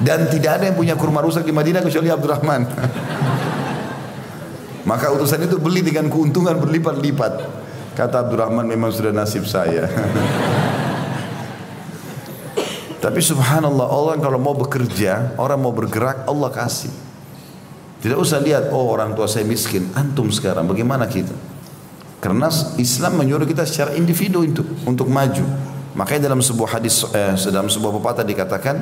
[0.03, 2.62] dan tidak ada yang punya kurma rusak di Madinah kecuali Abdurrahman
[4.90, 7.33] maka utusan itu beli dengan keuntungan berlipat-lipat
[7.96, 9.88] kata Abdurrahman memang sudah nasib saya
[12.96, 17.06] Tapi subhanallah orang kalau mau bekerja, orang mau bergerak, Allah kasih.
[17.97, 21.33] Tidak usah lihat, oh orang tua saya miskin, antum sekarang bagaimana kita?
[22.21, 25.45] Karena Islam menyuruh kita secara individu untuk untuk maju.
[25.97, 28.77] Makanya dalam sebuah hadis, eh, dalam sebuah pepatah dikatakan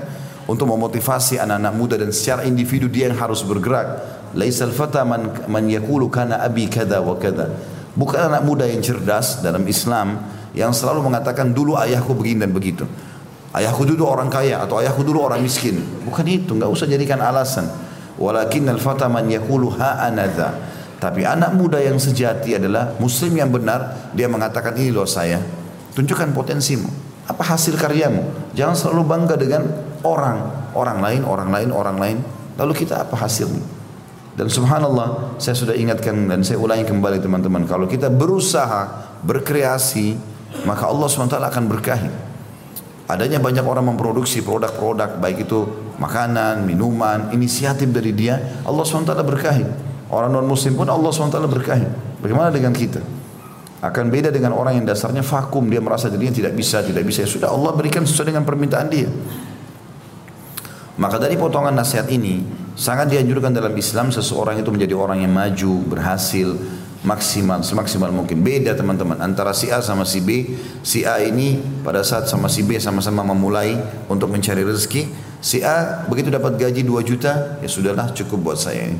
[0.50, 4.02] untuk memotivasi anak-anak muda dan secara individu dia yang harus bergerak.
[4.34, 7.54] Laisal fata man, man yakulu kana abi kada wa kada.
[7.94, 10.18] Bukan anak muda yang cerdas dalam Islam
[10.50, 12.82] yang selalu mengatakan dulu ayahku begini dan begitu.
[13.54, 15.78] Ayahku dulu orang kaya atau ayahku dulu orang miskin.
[16.02, 17.70] Bukan itu, nggak usah jadikan alasan.
[18.18, 20.54] Walakin al-fata man yakulu ha anadha.
[21.02, 25.42] Tapi anak muda yang sejati adalah muslim yang benar, dia mengatakan ini loh saya.
[25.92, 26.88] Tunjukkan potensimu.
[27.28, 28.52] Apa hasil karyamu?
[28.56, 29.68] Jangan selalu bangga dengan
[30.04, 32.18] orang, orang lain, orang lain, orang lain.
[32.56, 33.64] Lalu kita apa hasilnya?
[34.34, 37.70] Dan subhanallah, saya sudah ingatkan dan saya ulangi kembali teman-teman.
[37.70, 40.18] Kalau kita berusaha, berkreasi,
[40.66, 42.33] maka Allah SWT akan berkahi.
[43.04, 45.68] Adanya banyak orang memproduksi produk-produk baik itu
[46.00, 49.64] makanan, minuman, inisiatif dari dia, Allah SWT berkahi.
[50.08, 51.86] Orang non muslim pun Allah SWT berkahi.
[52.24, 53.04] Bagaimana dengan kita?
[53.84, 57.28] Akan beda dengan orang yang dasarnya vakum, dia merasa dirinya tidak bisa, tidak bisa.
[57.28, 59.12] Ya sudah Allah berikan sesuai dengan permintaan dia.
[60.96, 62.40] Maka dari potongan nasihat ini,
[62.72, 66.56] sangat dianjurkan dalam Islam seseorang itu menjadi orang yang maju, berhasil,
[67.04, 68.40] maksimal semaksimal mungkin.
[68.40, 70.56] Beda teman-teman antara si A sama si B.
[70.80, 73.76] Si A ini pada saat sama si B sama-sama memulai
[74.08, 75.06] untuk mencari rezeki
[75.44, 78.98] si A begitu dapat gaji 2 juta ya sudahlah cukup buat saya ini.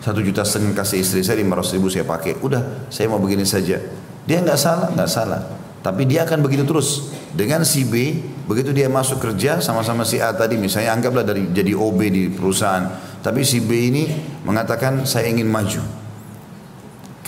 [0.00, 2.36] Satu juta setengah kasih istri saya lima ratus ribu saya pakai.
[2.44, 3.80] Udah saya mau begini saja.
[4.28, 5.42] Dia nggak salah nggak salah.
[5.80, 7.16] Tapi dia akan begitu terus.
[7.32, 11.72] Dengan si B begitu dia masuk kerja sama-sama si A tadi misalnya anggaplah dari jadi
[11.72, 12.92] OB di perusahaan.
[13.20, 14.04] Tapi si B ini
[14.44, 15.99] mengatakan saya ingin maju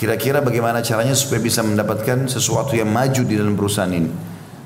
[0.03, 4.11] Kira-kira bagaimana caranya supaya bisa mendapatkan sesuatu yang maju di dalam perusahaan ini.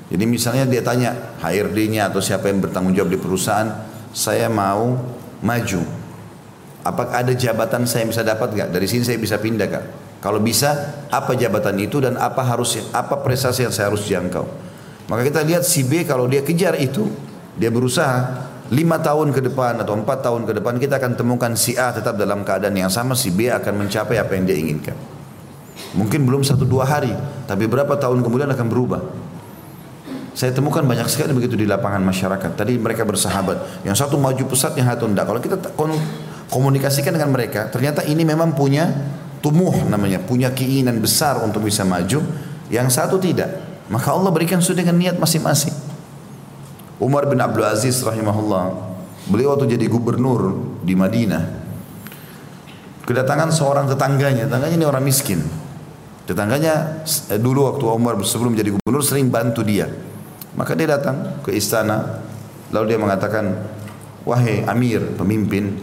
[0.09, 1.13] Jadi misalnya dia tanya
[1.45, 3.69] HRD-nya atau siapa yang bertanggung jawab di perusahaan,
[4.17, 4.97] saya mau
[5.45, 5.85] maju.
[6.81, 8.73] Apakah ada jabatan saya yang bisa dapat gak?
[8.73, 9.85] Dari sini saya bisa pindah kak?
[10.25, 14.41] Kalau bisa, apa jabatan itu dan apa harus apa prestasi yang saya harus jangkau?
[15.05, 17.13] Maka kita lihat si B kalau dia kejar itu,
[17.53, 18.41] dia berusaha
[18.73, 22.17] lima tahun ke depan atau empat tahun ke depan kita akan temukan si A tetap
[22.17, 25.16] dalam keadaan yang sama, si B akan mencapai apa yang dia inginkan.
[25.95, 27.13] Mungkin belum satu dua hari,
[27.45, 29.01] tapi berapa tahun kemudian akan berubah.
[30.37, 32.53] Saya temukan banyak sekali begitu di lapangan masyarakat.
[32.53, 33.81] Tadi mereka bersahabat.
[33.81, 35.25] Yang satu maju pesat, yang satu tidak.
[35.25, 35.57] Kalau kita
[36.53, 38.85] komunikasikan dengan mereka, ternyata ini memang punya
[39.41, 42.21] tumbuh namanya, punya keinginan besar untuk bisa maju.
[42.69, 43.49] Yang satu tidak.
[43.89, 45.73] Maka Allah berikan sudah dengan niat masing-masing.
[47.01, 48.73] Umar bin Abdul Aziz rahimahullah,
[49.29, 51.45] beliau waktu jadi gubernur di Madinah,
[53.05, 55.66] kedatangan seorang tetangganya, tetangganya ini orang miskin.
[56.27, 59.87] Tetangganya eh, dulu waktu Umar sebelum jadi gubernur sering bantu dia.
[60.59, 62.19] Maka dia datang ke istana,
[62.75, 63.55] lalu dia mengatakan,
[64.27, 65.79] wahai Amir, pemimpin,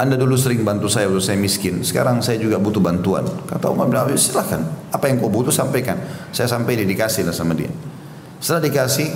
[0.00, 1.84] anda dulu sering bantu saya waktu saya miskin.
[1.84, 3.20] Sekarang saya juga butuh bantuan.
[3.44, 4.64] Kata Umar bin Abdul silahkan.
[4.88, 6.00] Apa yang kau butuh sampaikan.
[6.32, 7.68] Saya sampai dia dikasih lah sama dia.
[8.40, 9.12] Setelah dikasih,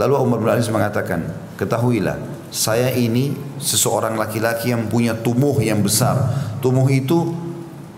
[0.00, 1.20] lalu Umar bin Abdul mengatakan,
[1.60, 2.16] ketahuilah,
[2.48, 6.16] saya ini seseorang laki-laki yang punya tumuh yang besar.
[6.64, 7.45] Tumuh itu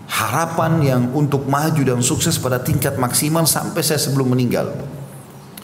[0.09, 4.73] harapan yang untuk maju dan sukses pada tingkat maksimal sampai saya sebelum meninggal.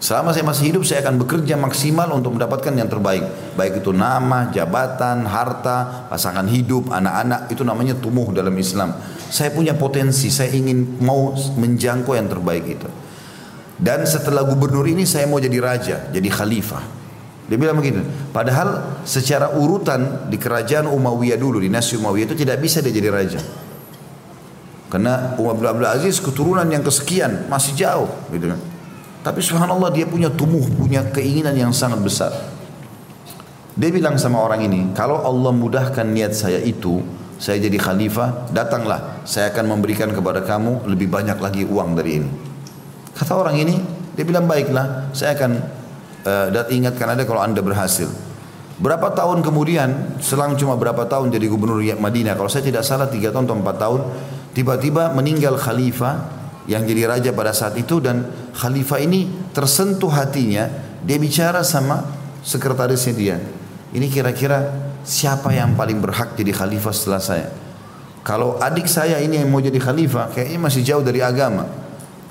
[0.05, 3.25] Selama saya masih hidup saya akan bekerja maksimal untuk mendapatkan yang terbaik.
[3.58, 8.93] Baik itu nama, jabatan, harta, pasangan hidup, anak-anak itu namanya tumuh dalam Islam.
[9.34, 12.86] Saya punya potensi, saya ingin mau menjangkau yang terbaik itu.
[13.81, 16.86] Dan setelah gubernur ini saya mau jadi raja, jadi khalifah.
[17.49, 18.05] Dia bilang begitu.
[18.29, 23.10] Padahal secara urutan di kerajaan Umayyah dulu, di Nasi Umayyah itu tidak bisa dia jadi
[23.10, 23.41] raja.
[24.95, 28.60] Karena Umar bin Abdul Aziz keturunan yang kesekian masih jauh gitu kan.
[29.27, 32.31] Tapi subhanallah dia punya tumbuh, punya keinginan yang sangat besar.
[33.75, 37.03] Dia bilang sama orang ini, kalau Allah mudahkan niat saya itu,
[37.36, 42.31] saya jadi khalifah, datanglah, saya akan memberikan kepada kamu lebih banyak lagi uang dari ini.
[43.12, 43.75] Kata orang ini,
[44.15, 45.51] dia bilang baiklah, saya akan
[46.23, 48.08] uh, ingatkan ada kalau anda berhasil.
[48.79, 53.36] Berapa tahun kemudian, selang cuma berapa tahun jadi gubernur Madinah, kalau saya tidak salah tiga
[53.36, 54.01] tahun atau empat tahun,
[54.56, 56.32] Tiba-tiba meninggal khalifah
[56.63, 58.24] yang jadi raja pada saat itu dan
[58.56, 60.72] khalifah ini tersentuh hatinya.
[61.04, 62.08] Dia bicara sama
[62.39, 63.38] sekretarisnya dia.
[63.91, 64.72] Ini kira-kira
[65.04, 67.48] siapa yang paling berhak jadi khalifah setelah saya?
[68.24, 71.68] Kalau adik saya ini yang mau jadi khalifah, kayaknya masih jauh dari agama.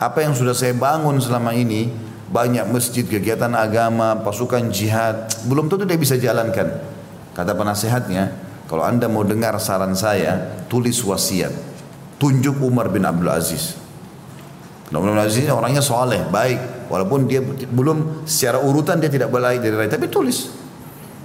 [0.00, 1.92] Apa yang sudah saya bangun selama ini,
[2.32, 6.82] banyak masjid, kegiatan agama, pasukan jihad, belum tentu dia bisa jalankan.
[7.36, 8.32] Kata penasehatnya,
[8.66, 11.73] kalau anda mau dengar saran saya, tulis wasiat
[12.18, 13.78] tunjuk Umar bin Abdul Aziz.
[14.94, 16.86] Umar bin Aziz orangnya soleh, baik.
[16.92, 20.52] Walaupun dia belum secara urutan dia tidak baik dari rakyat, tapi tulis.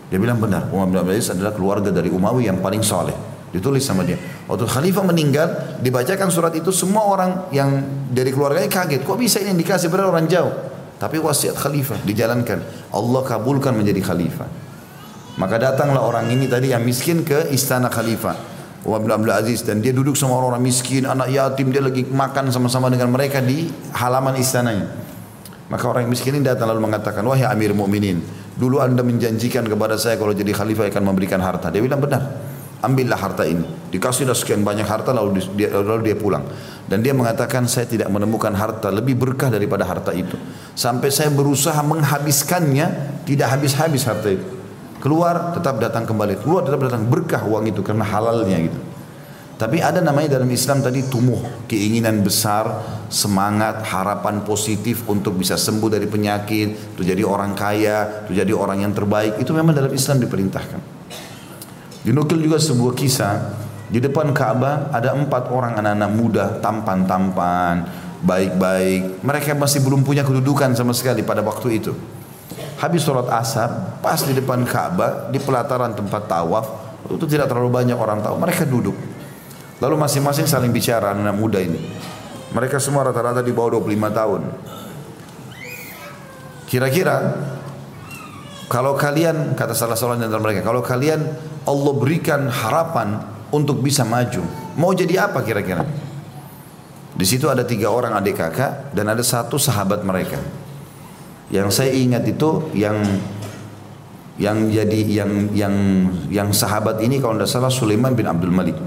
[0.10, 3.14] Dia bilang benar, Umar bin Abdul Aziz adalah keluarga dari Umawi yang paling soleh.
[3.50, 4.18] Ditulis sama dia.
[4.46, 5.48] Waktu Khalifah meninggal,
[5.82, 7.82] dibacakan surat itu semua orang yang
[8.14, 9.02] dari keluarganya kaget.
[9.02, 10.54] Kok bisa ini dikasih pada orang jauh?
[11.02, 12.60] Tapi wasiat Khalifah dijalankan.
[12.94, 14.50] Allah kabulkan menjadi Khalifah.
[15.40, 18.59] Maka datanglah orang ini tadi yang miskin ke istana Khalifah.
[18.88, 22.48] Umar bin Abdul Aziz dan dia duduk sama orang-orang miskin, anak yatim, dia lagi makan
[22.48, 24.88] sama-sama dengan mereka di halaman istananya.
[25.68, 28.24] Maka orang miskin ini datang lalu mengatakan, wahai Amir Mu'minin,
[28.56, 31.70] dulu anda menjanjikan kepada saya kalau jadi khalifah akan memberikan harta.
[31.70, 33.64] Dia bilang benar ambillah harta ini.
[33.92, 36.46] Dikasihlah sekian banyak harta lalu dia, lalu dia pulang.
[36.88, 40.36] Dan dia mengatakan saya tidak menemukan harta lebih berkah daripada harta itu.
[40.74, 44.59] Sampai saya berusaha menghabiskannya, tidak habis-habis harta itu.
[45.00, 48.80] Keluar tetap datang kembali, keluar tetap datang berkah uang itu karena halalnya gitu.
[49.60, 52.80] Tapi ada namanya dalam Islam tadi tumuh, keinginan besar,
[53.12, 58.88] semangat, harapan positif untuk bisa sembuh dari penyakit, untuk jadi orang kaya, untuk jadi orang
[58.88, 59.36] yang terbaik.
[59.36, 60.80] Itu memang dalam Islam diperintahkan.
[62.08, 63.34] Dinukil juga sebuah kisah
[63.92, 67.84] di depan Ka'bah ada empat orang anak-anak muda tampan-tampan,
[68.24, 69.20] baik-baik.
[69.28, 71.92] Mereka masih belum punya kedudukan sama sekali pada waktu itu.
[72.80, 76.66] Habis sholat asar, pas di depan Ka'bah, di pelataran tempat tawaf,
[77.12, 78.40] itu tidak terlalu banyak orang tahu.
[78.40, 78.96] Mereka duduk.
[79.80, 81.80] Lalu masing-masing saling bicara anak, muda ini.
[82.52, 84.42] Mereka semua rata-rata di bawah 25 tahun.
[86.70, 87.18] Kira-kira
[88.70, 91.26] kalau kalian kata salah seorang antara mereka, kalau kalian
[91.66, 93.18] Allah berikan harapan
[93.50, 94.46] untuk bisa maju,
[94.78, 95.82] mau jadi apa kira-kira?
[97.18, 100.38] Di situ ada tiga orang adik kakak dan ada satu sahabat mereka.
[101.50, 102.98] Yang saya ingat itu yang
[104.40, 105.76] yang jadi yang yang
[106.32, 108.78] yang sahabat ini kalau tidak salah Sulaiman bin Abdul Malik.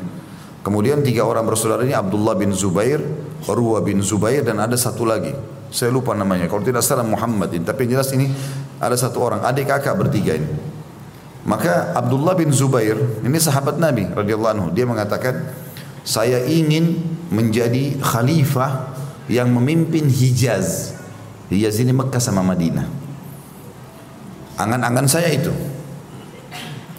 [0.63, 3.03] Kemudian tiga orang bersaudara ini Abdullah bin Zubair,
[3.51, 5.35] Urwa bin Zubair dan ada satu lagi.
[5.75, 6.47] Saya lupa namanya.
[6.47, 7.51] Kalau tidak salah Muhammad.
[7.51, 8.31] Tapi yang jelas ini
[8.79, 10.49] ada satu orang adik kakak bertiga ini.
[11.43, 12.95] Maka Abdullah bin Zubair
[13.27, 15.51] ini sahabat Nabi radhiyallahu anhu dia mengatakan
[16.07, 17.03] saya ingin
[17.35, 18.95] menjadi khalifah
[19.27, 21.02] yang memimpin Hijaz.
[21.53, 22.89] Hijaz ini Mekah sama Madinah.
[24.57, 25.53] Angan-angan saya itu.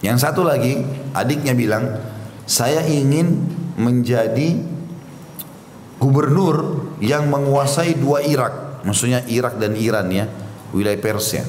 [0.05, 0.83] Yang satu lagi
[1.15, 1.97] adiknya bilang
[2.45, 3.39] saya ingin
[3.79, 4.61] menjadi
[5.97, 8.83] gubernur yang menguasai dua Irak.
[8.83, 10.27] Maksudnya Irak dan Iran ya,
[10.75, 11.47] wilayah Persia.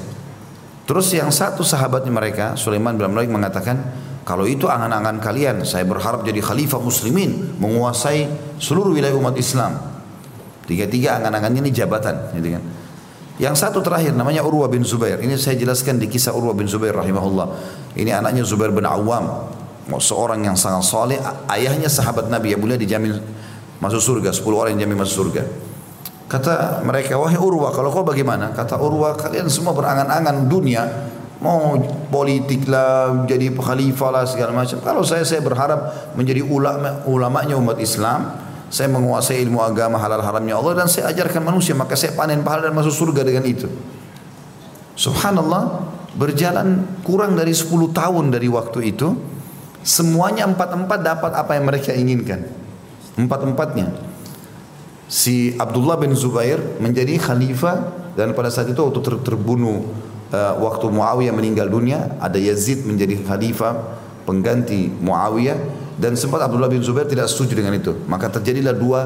[0.87, 3.81] Terus yang satu sahabatnya mereka, Sulaiman bin Malik mengatakan,
[4.23, 8.31] kalau itu angan-angan kalian, saya berharap jadi khalifah muslimin, menguasai
[8.63, 9.81] seluruh wilayah umat Islam.
[10.65, 12.63] Tiga-tiga angan-angannya ini jabatan, gitu kan.
[13.35, 15.19] Yang satu terakhir namanya Urwa bin Zubair.
[15.19, 17.47] Ini saya jelaskan di kisah Urwa bin Zubair rahimahullah.
[17.99, 19.51] Ini anaknya Zubair bin Awam.
[19.91, 21.19] Seorang yang sangat soleh.
[21.51, 23.19] Ayahnya sahabat Nabi yang mulia dijamin
[23.83, 24.31] masuk surga.
[24.31, 25.43] Sepuluh orang yang dijamin masuk surga.
[26.25, 28.55] Kata mereka, wahai Urwa, kalau kau bagaimana?
[28.55, 30.83] Kata Urwa, kalian semua berangan-angan dunia,
[31.39, 31.77] mau
[32.09, 34.81] politik lah, jadi khalifah lah segala macam.
[34.81, 38.44] Kalau saya, saya berharap menjadi ulama, ulamanya umat Islam.
[38.75, 42.67] Saya menguasai ilmu agama halal haramnya Allah dan saya ajarkan manusia, maka saya panen pahala
[42.67, 43.71] dan masuk surga dengan itu.
[44.99, 45.87] Subhanallah,
[46.19, 49.15] berjalan kurang dari 10 tahun dari waktu itu,
[49.87, 52.51] semuanya empat-empat dapat apa yang mereka inginkan.
[53.15, 53.95] Empat-empatnya
[55.07, 59.87] si Abdullah bin Zubair menjadi khalifah dan pada saat itu waktu ter terbunuh
[60.35, 63.79] uh, waktu Muawiyah meninggal dunia ada Yazid menjadi khalifah
[64.27, 67.95] pengganti Muawiyah dan sempat Abdullah bin Zubair tidak setuju dengan itu.
[68.11, 69.01] Maka terjadilah dua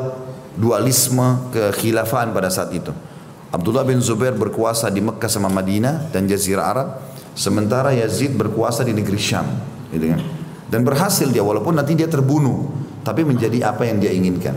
[0.59, 2.91] dualisme kekhilafan pada saat itu.
[3.49, 6.89] Abdullah bin Zubair berkuasa di Mekah sama Madinah dan Jazirah Arab
[7.33, 9.47] sementara Yazid berkuasa di negeri Syam
[9.95, 10.21] gitu kan.
[10.69, 12.69] Dan berhasil dia walaupun nanti dia terbunuh
[13.01, 14.53] tapi menjadi apa yang dia inginkan.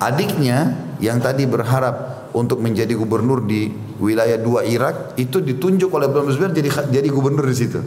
[0.00, 3.68] Adiknya yang tadi berharap untuk menjadi gubernur di
[4.00, 7.80] wilayah dua Irak itu ditunjuk oleh Abdullah bin Zubair jadi jadi gubernur di situ.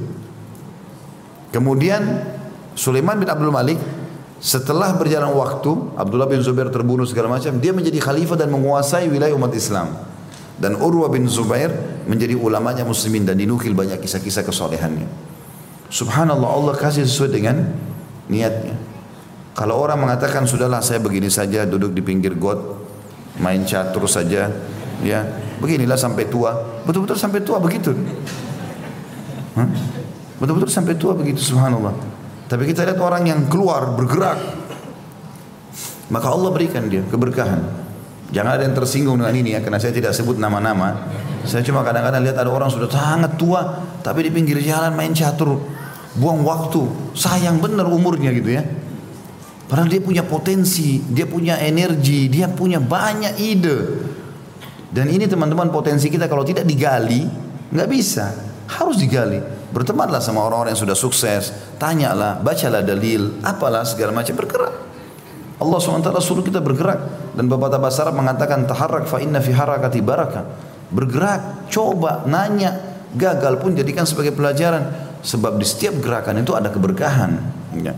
[1.49, 2.01] Kemudian
[2.75, 3.79] Sulaiman bin Abdul Malik
[4.43, 9.33] setelah berjalan waktu Abdullah bin Zubair terbunuh segala macam dia menjadi khalifah dan menguasai wilayah
[9.33, 9.95] umat Islam.
[10.55, 11.71] Dan Urwa bin Zubair
[12.07, 15.07] menjadi ulamanya muslimin dan dinukil banyak kisah-kisah kesolehannya.
[15.91, 17.63] Subhanallah Allah kasih sesuai dengan
[18.27, 18.75] niatnya.
[19.55, 22.59] Kalau orang mengatakan sudahlah saya begini saja duduk di pinggir got
[23.39, 24.51] main catur saja
[24.99, 25.19] ya
[25.63, 26.83] beginilah sampai tua.
[26.83, 27.95] Betul-betul sampai tua begitu.
[30.39, 32.14] Betul-betul sampai tua begitu subhanallah
[32.45, 34.37] tapi kita lihat orang yang keluar bergerak
[36.09, 37.61] maka Allah berikan dia keberkahan
[38.29, 41.09] jangan ada yang tersinggung dengan ini ya karena saya tidak sebut nama-nama
[41.45, 45.57] saya cuma kadang-kadang lihat ada orang sudah sangat tua tapi di pinggir jalan main catur
[46.15, 48.63] buang waktu sayang benar umurnya gitu ya
[49.65, 53.77] Padahal dia punya potensi, dia punya energi, dia punya banyak ide.
[54.93, 57.25] Dan ini teman-teman potensi kita kalau tidak digali,
[57.73, 58.29] nggak bisa.
[58.69, 59.41] Harus digali.
[59.73, 61.49] Bertemanlah sama orang-orang yang sudah sukses.
[61.81, 64.75] Tanyalah, bacalah dalil, apalah segala macam bergerak.
[65.55, 67.33] Allah SWT suruh kita bergerak.
[67.33, 70.41] Dan Bapak Tabas Arab mengatakan, Taharrak fa inna fi harakati baraka.
[70.91, 72.93] Bergerak, coba, nanya.
[73.15, 74.91] Gagal pun jadikan sebagai pelajaran.
[75.23, 77.31] Sebab di setiap gerakan itu ada keberkahan.
[77.79, 77.95] Ya.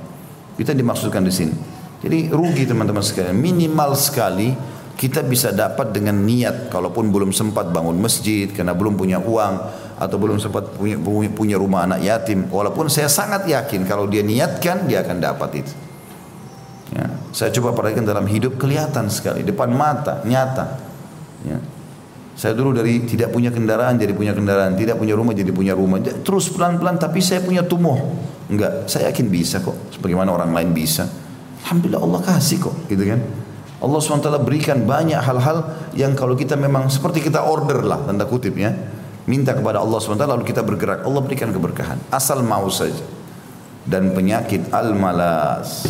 [0.55, 1.55] Kita dimaksudkan di sini.
[1.97, 3.34] Jadi rugi teman-teman sekalian.
[3.34, 4.53] Minimal sekali
[4.97, 9.53] kita bisa dapat dengan niat kalaupun belum sempat bangun masjid karena belum punya uang
[9.98, 10.98] atau belum sempat punya,
[11.34, 15.74] punya rumah anak yatim walaupun saya sangat yakin kalau dia niatkan dia akan dapat itu
[16.93, 20.66] ya, saya coba perhatikan dalam hidup kelihatan sekali depan mata nyata
[21.43, 21.58] ya.
[22.38, 25.98] saya dulu dari tidak punya kendaraan jadi punya kendaraan tidak punya rumah jadi punya rumah
[26.02, 27.98] terus pelan-pelan tapi saya punya tumbuh
[28.48, 29.76] Enggak, saya yakin bisa kok.
[29.91, 31.04] Sebagaimana orang lain bisa.
[31.68, 33.20] Alhamdulillah Allah kasih kok, gitu kan.
[33.78, 38.56] Allah SWT berikan banyak hal-hal yang kalau kita memang seperti kita order lah, tanda kutip
[38.56, 38.72] ya.
[39.28, 41.03] Minta kepada Allah SWT lalu kita bergerak.
[41.03, 41.99] Allah berikan keberkahan.
[42.07, 43.03] Asal mau saja.
[43.84, 45.84] Dan penyakit al-malas.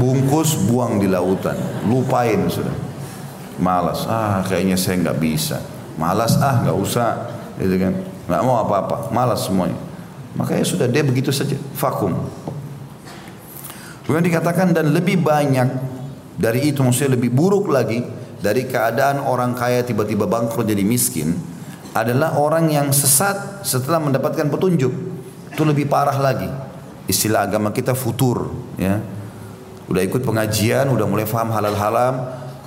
[0.00, 1.54] Bungkus buang di lautan.
[1.84, 2.72] Lupain sudah.
[3.60, 4.08] Malas.
[4.08, 5.60] Ah kayaknya saya nggak bisa.
[6.00, 7.28] Malas ah nggak usah.
[7.60, 7.92] Gitu kan.
[8.24, 9.12] Nggak mau apa-apa.
[9.12, 9.76] Malas semuanya.
[10.32, 12.16] Maka ya sudah dia begitu saja, vakum.
[14.08, 15.68] Kemudian dikatakan dan lebih banyak
[16.40, 18.00] dari itu maksudnya lebih buruk lagi
[18.40, 21.36] dari keadaan orang kaya tiba-tiba bangkrut jadi miskin
[21.92, 24.92] adalah orang yang sesat setelah mendapatkan petunjuk.
[25.52, 26.48] Itu lebih parah lagi.
[27.04, 28.48] Istilah agama kita futur
[28.80, 29.00] ya.
[29.90, 32.14] Udah ikut pengajian, udah mulai faham halal haram,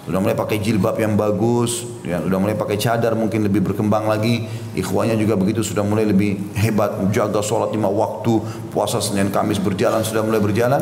[0.06, 4.46] udah mulai pakai jilbab yang bagus, ya, udah mulai pakai cadar mungkin lebih berkembang lagi,
[4.78, 8.38] ikhwanya juga begitu sudah mulai lebih hebat, jaga sholat lima waktu,
[8.70, 10.78] puasa Senin Kamis berjalan sudah mulai berjalan,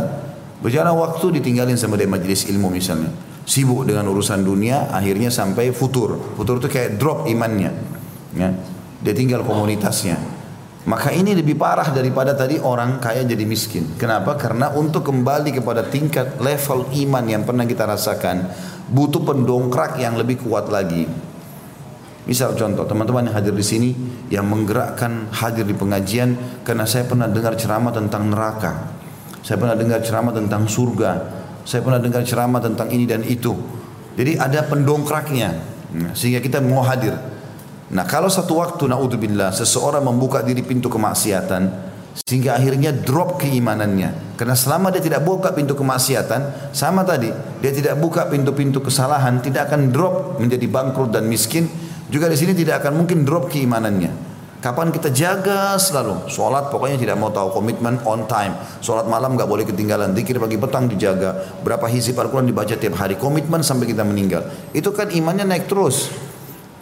[0.59, 3.15] berjalan waktu ditinggalin sama dia majelis ilmu misalnya,
[3.47, 7.71] sibuk dengan urusan dunia, akhirnya sampai futur, futur itu kayak drop imannya,
[8.37, 8.49] ya,
[9.01, 10.17] dia tinggal komunitasnya.
[10.83, 13.95] Maka ini lebih parah daripada tadi orang kaya jadi miskin.
[13.95, 14.35] Kenapa?
[14.35, 18.51] Karena untuk kembali kepada tingkat level iman yang pernah kita rasakan,
[18.91, 21.07] butuh pendongkrak yang lebih kuat lagi.
[22.23, 23.89] Misal contoh teman-teman yang hadir di sini
[24.31, 28.91] yang menggerakkan hadir di pengajian karena saya pernah dengar ceramah tentang neraka.
[29.43, 31.11] Saya pernah dengar ceramah tentang surga.
[31.63, 33.55] Saya pernah dengar ceramah tentang ini dan itu.
[34.15, 35.51] Jadi ada pendongkraknya
[36.15, 37.15] sehingga kita mau hadir.
[37.91, 44.37] Nah kalau satu waktu naudzubillah seseorang membuka diri pintu kemaksiatan sehingga akhirnya drop keimanannya.
[44.37, 49.69] Karena selama dia tidak buka pintu kemaksiatan, sama tadi, dia tidak buka pintu-pintu kesalahan, tidak
[49.69, 51.65] akan drop menjadi bangkrut dan miskin.
[52.13, 54.33] Juga di sini tidak akan mungkin drop keimanannya.
[54.63, 59.43] Kapan kita jaga selalu Sholat pokoknya tidak mau tahu komitmen on time Sholat malam gak
[59.43, 64.07] boleh ketinggalan Dikir pagi petang dijaga Berapa hizib Al-Quran dibaca tiap hari Komitmen sampai kita
[64.07, 66.15] meninggal Itu kan imannya naik terus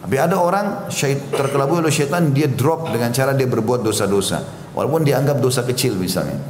[0.02, 0.90] tapi ada orang
[1.30, 4.42] terkelabui oleh syaitan dia drop dengan cara dia berbuat dosa-dosa.
[4.74, 6.42] Walaupun dianggap dosa kecil misalnya.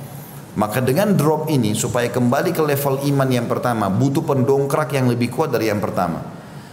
[0.57, 5.29] Maka dengan drop ini supaya kembali ke level iman yang pertama butuh pendongkrak yang lebih
[5.29, 6.25] kuat dari yang pertama.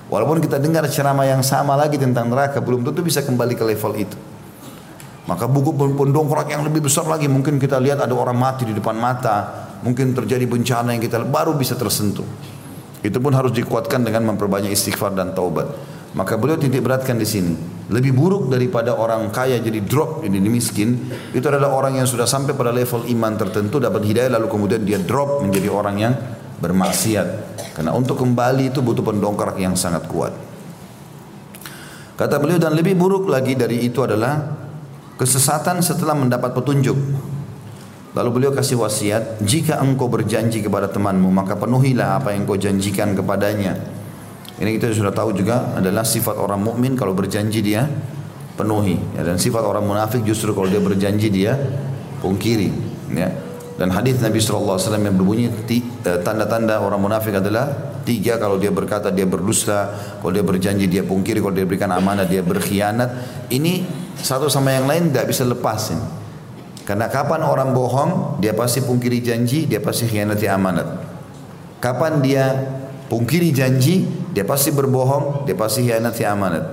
[0.08, 3.94] Walaupun kita dengar ceramah yang sama lagi tentang neraka belum tentu bisa kembali ke level
[4.00, 4.18] itu.
[5.28, 8.98] Maka buku pendongkrak yang lebih besar lagi mungkin kita lihat ada orang mati di depan
[8.98, 12.26] mata, mungkin terjadi bencana yang kita baru bisa tersentuh.
[13.04, 15.99] Itu pun harus dikuatkan dengan memperbanyak istighfar dan taubat.
[16.18, 17.54] Maka beliau titik beratkan di sini.
[17.90, 22.54] Lebih buruk daripada orang kaya jadi drop jadi miskin, itu adalah orang yang sudah sampai
[22.54, 26.14] pada level iman tertentu dapat hidayah lalu kemudian dia drop menjadi orang yang
[26.62, 27.28] bermaksiat.
[27.78, 30.34] Karena untuk kembali itu butuh pendongkrak yang sangat kuat.
[32.18, 34.54] Kata beliau dan lebih buruk lagi dari itu adalah
[35.18, 36.98] kesesatan setelah mendapat petunjuk.
[38.18, 43.14] Lalu beliau kasih wasiat, jika engkau berjanji kepada temanmu, maka penuhilah apa yang kau janjikan
[43.14, 43.99] kepadanya
[44.60, 47.88] ini kita sudah tahu juga adalah sifat orang mukmin kalau berjanji dia
[48.60, 51.56] penuhi ya, dan sifat orang munafik justru kalau dia berjanji dia
[52.20, 52.70] pungkiri
[53.16, 53.30] ya.
[53.80, 59.08] Dan hadis Nabi SAW yang berbunyi eh, tanda-tanda orang munafik adalah tiga kalau dia berkata
[59.08, 63.08] dia berdusta, kalau dia berjanji dia pungkiri, kalau dia berikan amanah dia berkhianat.
[63.48, 63.88] Ini
[64.20, 65.96] satu sama yang lain tidak bisa lepasin.
[66.84, 70.88] Karena kapan orang bohong, dia pasti pungkiri janji, dia pasti khianati amanat.
[71.80, 72.52] Kapan dia
[73.10, 76.66] pungkiri janji, dia pasti berbohong, dia pasti khianati amanat.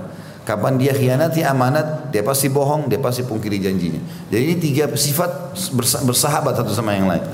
[0.47, 3.99] Kapan dia khianati amanat, dia pasti bohong, dia pasti pungkiri janjinya.
[4.30, 5.59] Jadi ini tiga sifat
[6.07, 7.24] bersahabat satu sama yang lain.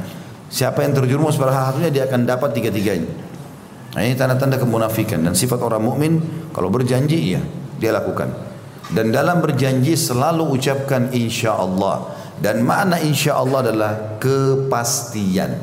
[0.48, 3.12] Siapa yang terjerumus pada hal satunya dia akan dapat tiga-tiganya.
[3.92, 6.24] Nah ini tanda-tanda kemunafikan dan sifat orang mukmin
[6.56, 7.44] kalau berjanji iya
[7.76, 8.32] dia lakukan.
[8.92, 12.16] Dan dalam berjanji selalu ucapkan insya Allah.
[12.40, 15.56] Dan makna insya Allah adalah kepastian.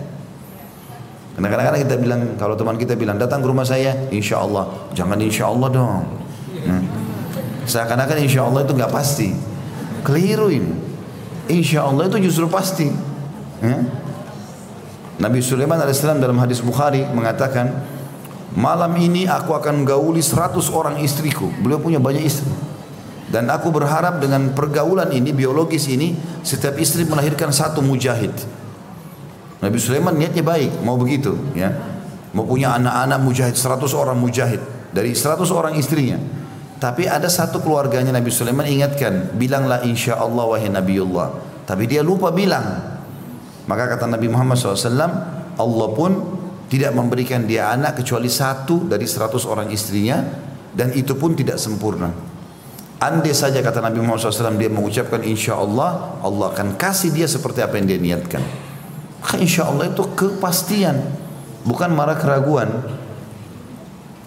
[1.36, 4.68] Karena kadang-kadang kita bilang, kalau teman kita bilang, datang ke rumah saya, insya Allah.
[4.92, 6.04] Jangan insya Allah dong.
[6.66, 6.84] Hmm.
[7.64, 9.30] Seakan-akan insya Allah itu nggak pasti.
[10.04, 10.74] Keliru ini.
[11.50, 12.90] Insya Allah itu justru pasti.
[13.62, 13.84] Hmm.
[15.20, 17.72] Nabi Sulaiman AS dalam hadis Bukhari mengatakan,
[18.56, 21.52] malam ini aku akan gauli 100 orang istriku.
[21.60, 22.52] Beliau punya banyak istri.
[23.30, 28.34] Dan aku berharap dengan pergaulan ini, biologis ini, setiap istri melahirkan satu mujahid.
[29.60, 31.36] Nabi Sulaiman niatnya baik, mau begitu.
[31.52, 31.76] ya
[32.32, 34.62] Mau punya anak-anak mujahid, 100 orang mujahid.
[34.94, 36.18] Dari 100 orang istrinya.
[36.80, 41.28] Tapi ada satu keluarganya Nabi Sulaiman ingatkan, bilanglah insya Allah wahai Nabiullah.
[41.66, 42.98] Tapi dia lupa bilang.
[43.68, 44.98] Maka kata Nabi Muhammad SAW,
[45.60, 46.12] Allah pun
[46.72, 50.22] tidak memberikan dia anak kecuali satu dari 100 orang istrinya
[50.74, 52.10] dan itu pun tidak sempurna.
[53.00, 57.62] Andai saja kata Nabi Muhammad SAW dia mengucapkan insya Allah, Allah akan kasih dia seperti
[57.66, 58.69] apa yang dia niatkan.
[59.20, 60.96] Maka insya Allah itu kepastian,
[61.68, 62.72] bukan marah keraguan.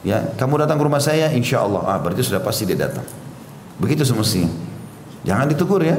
[0.02, 3.06] Ya, kamu datang ke rumah saya, insya Allah, ah berarti sudah pasti dia datang.
[3.78, 4.50] Begitu semestinya.
[5.22, 5.96] Jangan ditegur ya,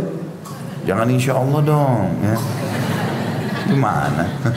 [0.84, 2.08] jangan insya Allah dong.
[2.22, 2.36] Ya.
[3.72, 4.26] Gimana?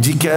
[0.00, 0.36] Jika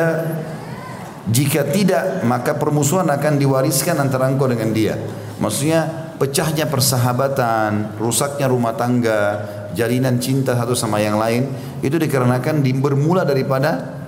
[1.23, 4.99] jika tidak, maka permusuhan akan diwariskan antara engkau dengan dia.
[5.39, 5.87] Maksudnya
[6.19, 9.39] pecahnya persahabatan, rusaknya rumah tangga,
[9.73, 11.49] jalinan cinta satu sama yang lain
[11.81, 14.01] itu dikarenakan bermula daripada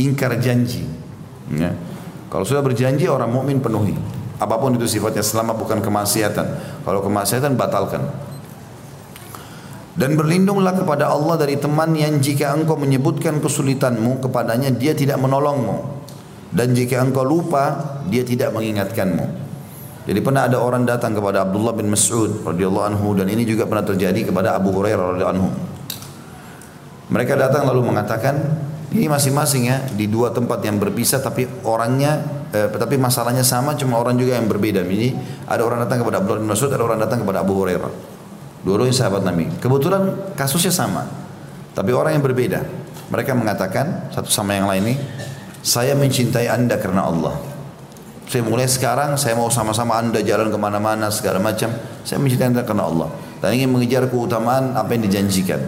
[0.00, 0.84] ingkar janji.
[1.52, 1.76] Ya.
[2.30, 3.94] Kalau sudah berjanji orang mukmin penuhi.
[4.40, 6.46] Apa pun itu sifatnya selama bukan kemaksiatan.
[6.82, 8.00] Kalau kemaksiatan batalkan.
[9.98, 16.00] Dan berlindunglah kepada Allah dari teman yang jika engkau menyebutkan kesulitanmu kepadanya dia tidak menolongmu
[16.50, 19.49] dan jika engkau lupa dia tidak mengingatkanmu
[20.10, 23.86] jadi pernah ada orang datang kepada Abdullah bin Mas'ud radhiyallahu anhu dan ini juga pernah
[23.86, 25.54] terjadi kepada Abu Hurairah radhiyallahu anhu.
[27.14, 28.34] Mereka datang lalu mengatakan
[28.90, 34.02] ini masing-masing ya di dua tempat yang berpisah tapi orangnya eh, tapi masalahnya sama cuma
[34.02, 34.82] orang juga yang berbeda.
[34.82, 35.14] Ini
[35.46, 37.92] ada orang datang kepada Abdullah bin Mas'ud ada orang datang kepada Abu Hurairah.
[38.66, 39.46] Dua-duanya sahabat Nabi.
[39.62, 41.06] Kebetulan kasusnya sama
[41.70, 42.66] tapi orang yang berbeda.
[43.14, 44.94] Mereka mengatakan satu sama yang lain ini
[45.62, 47.49] saya mencintai anda karena Allah.
[48.30, 51.66] Saya mulai sekarang saya mau sama-sama anda jalan ke mana-mana segala macam.
[52.06, 53.10] Saya mencintai anda karena Allah.
[53.42, 55.58] Dan ingin mengejar keutamaan apa yang dijanjikan.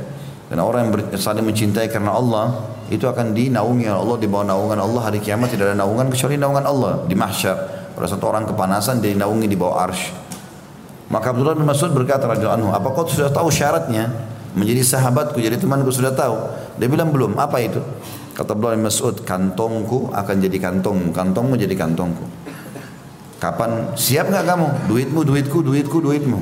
[0.47, 4.79] Karena orang yang saling mencintai karena Allah itu akan dinaungi oleh Allah di bawah naungan
[4.79, 7.57] Allah hari kiamat tidak ada naungan kecuali naungan Allah di mahsyar.
[7.99, 10.15] Pada satu orang kepanasan dia dinaungi di bawah arsh.
[11.11, 14.07] Maka Abdullah bin Mas'ud berkata radhiyallahu anhu, "Apa kau sudah tahu syaratnya
[14.55, 16.39] menjadi sahabatku, jadi temanku sudah tahu?"
[16.79, 17.83] Dia bilang, "Belum." Apa itu?
[18.39, 22.42] Kata Abdullah bin Mas'ud, kantongku akan jadi kantongmu, kantongmu jadi kantongku.
[23.43, 24.69] Kapan siap nggak kamu?
[24.87, 26.39] Duitmu, duitku, duitku, duitmu.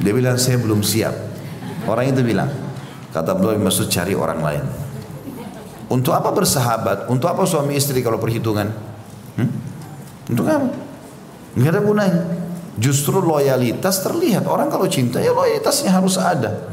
[0.00, 1.12] Dia bilang saya belum siap.
[1.84, 2.48] Orang itu bilang,
[3.12, 4.64] kata Abdullah bin Mas'ud cari orang lain.
[5.92, 7.04] Untuk apa bersahabat?
[7.12, 8.72] Untuk apa suami istri kalau perhitungan?
[9.36, 9.50] Hmm?
[10.32, 10.72] Untuk apa?
[11.52, 12.22] Nggak ada gunanya.
[12.80, 14.48] Justru loyalitas terlihat.
[14.48, 16.72] Orang kalau cinta ya loyalitasnya harus ada.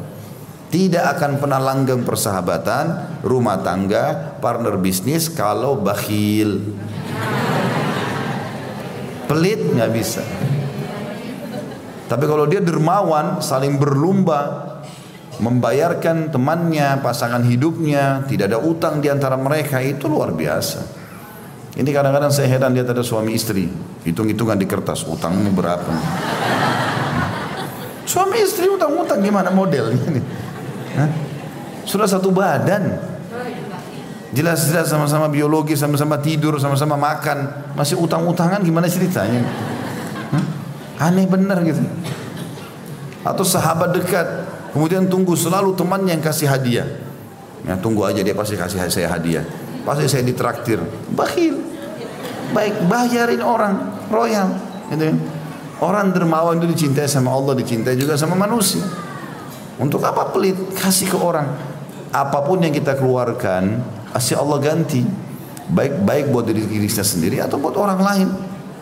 [0.71, 6.79] Tidak akan pernah langgeng persahabatan, rumah tangga, partner bisnis kalau bakhil.
[9.29, 10.25] Pelit nggak bisa.
[12.09, 14.81] Tapi kalau dia dermawan, saling berlumba,
[15.37, 20.81] membayarkan temannya, pasangan hidupnya, tidak ada utang di antara mereka, itu luar biasa.
[21.77, 23.69] Ini kadang-kadang saya heran lihat ada suami istri,
[24.01, 25.87] hitung-hitungan di kertas, utangmu berapa.
[28.09, 30.25] Suami istri utang-utang gimana modelnya nih?
[31.85, 32.97] Sudah satu badan.
[34.33, 37.53] Jelas-jelas sama-sama biologi, sama-sama tidur, sama-sama makan.
[37.77, 39.45] Masih utang-utangan gimana ceritanya?
[40.33, 40.45] Hah?
[41.09, 41.81] Aneh benar gitu.
[43.25, 44.25] Atau sahabat dekat,
[44.71, 46.87] kemudian tunggu selalu teman yang kasih hadiah.
[47.67, 49.43] Ya, tunggu aja dia pasti kasih saya hadiah.
[49.83, 50.79] Pasti saya ditraktir.
[51.11, 51.59] Bakhil.
[52.55, 53.75] Baik, bayarin orang
[54.09, 54.49] royal.
[54.89, 55.11] Gitu.
[55.11, 55.13] Ya.
[55.79, 58.83] Orang dermawan itu dicintai sama Allah, dicintai juga sama manusia.
[59.79, 60.59] Untuk apa pelit?
[60.75, 61.55] Kasih ke orang.
[62.11, 63.79] Apa pun yang kita keluarkan,
[64.11, 65.28] pasti Allah ganti.
[65.69, 68.27] Baik baik buat diri kita sendiri atau buat orang lain.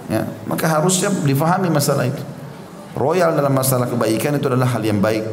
[0.08, 2.24] Ya, maka harusnya difahami masalah itu.
[2.96, 5.28] Royal dalam masalah kebaikan itu adalah hal yang baik.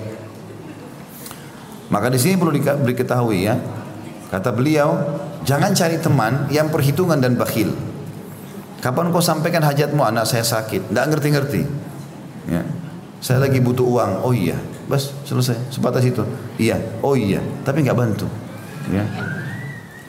[1.95, 3.55] Maka di sini perlu diketahui ya.
[4.35, 4.99] Kata beliau,
[5.47, 7.71] jangan cari teman yang perhitungan dan bakhil.
[8.83, 10.91] Kapan kau sampaikan hajatmu anak saya sakit?
[10.91, 11.63] Tidak ngerti-ngerti.
[12.51, 12.67] Ya.
[13.23, 14.27] Saya lagi butuh uang.
[14.27, 14.59] Oh iya,
[14.91, 15.57] bas selesai.
[15.73, 16.21] Sebatas itu.
[16.61, 17.41] Iya, oh iya.
[17.65, 18.29] Tapi nggak bantu.
[18.93, 19.07] Ya.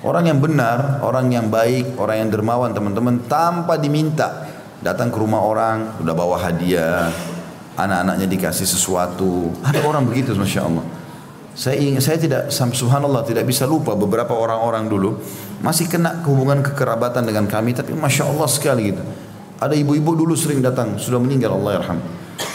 [0.06, 4.46] Orang yang benar, orang yang baik, orang yang dermawan teman-teman tanpa diminta
[4.78, 7.10] datang ke rumah orang, udah bawa hadiah,
[7.74, 9.50] anak-anaknya dikasih sesuatu.
[9.66, 10.86] Ada orang begitu, masya Allah.
[11.58, 15.18] Saya ingin, saya tidak, subhanallah tidak bisa lupa beberapa orang-orang dulu
[15.66, 19.02] masih kena hubungan kekerabatan dengan kami, tapi masya Allah sekali gitu.
[19.58, 21.98] Ada ibu-ibu dulu sering datang, sudah meninggal Allah.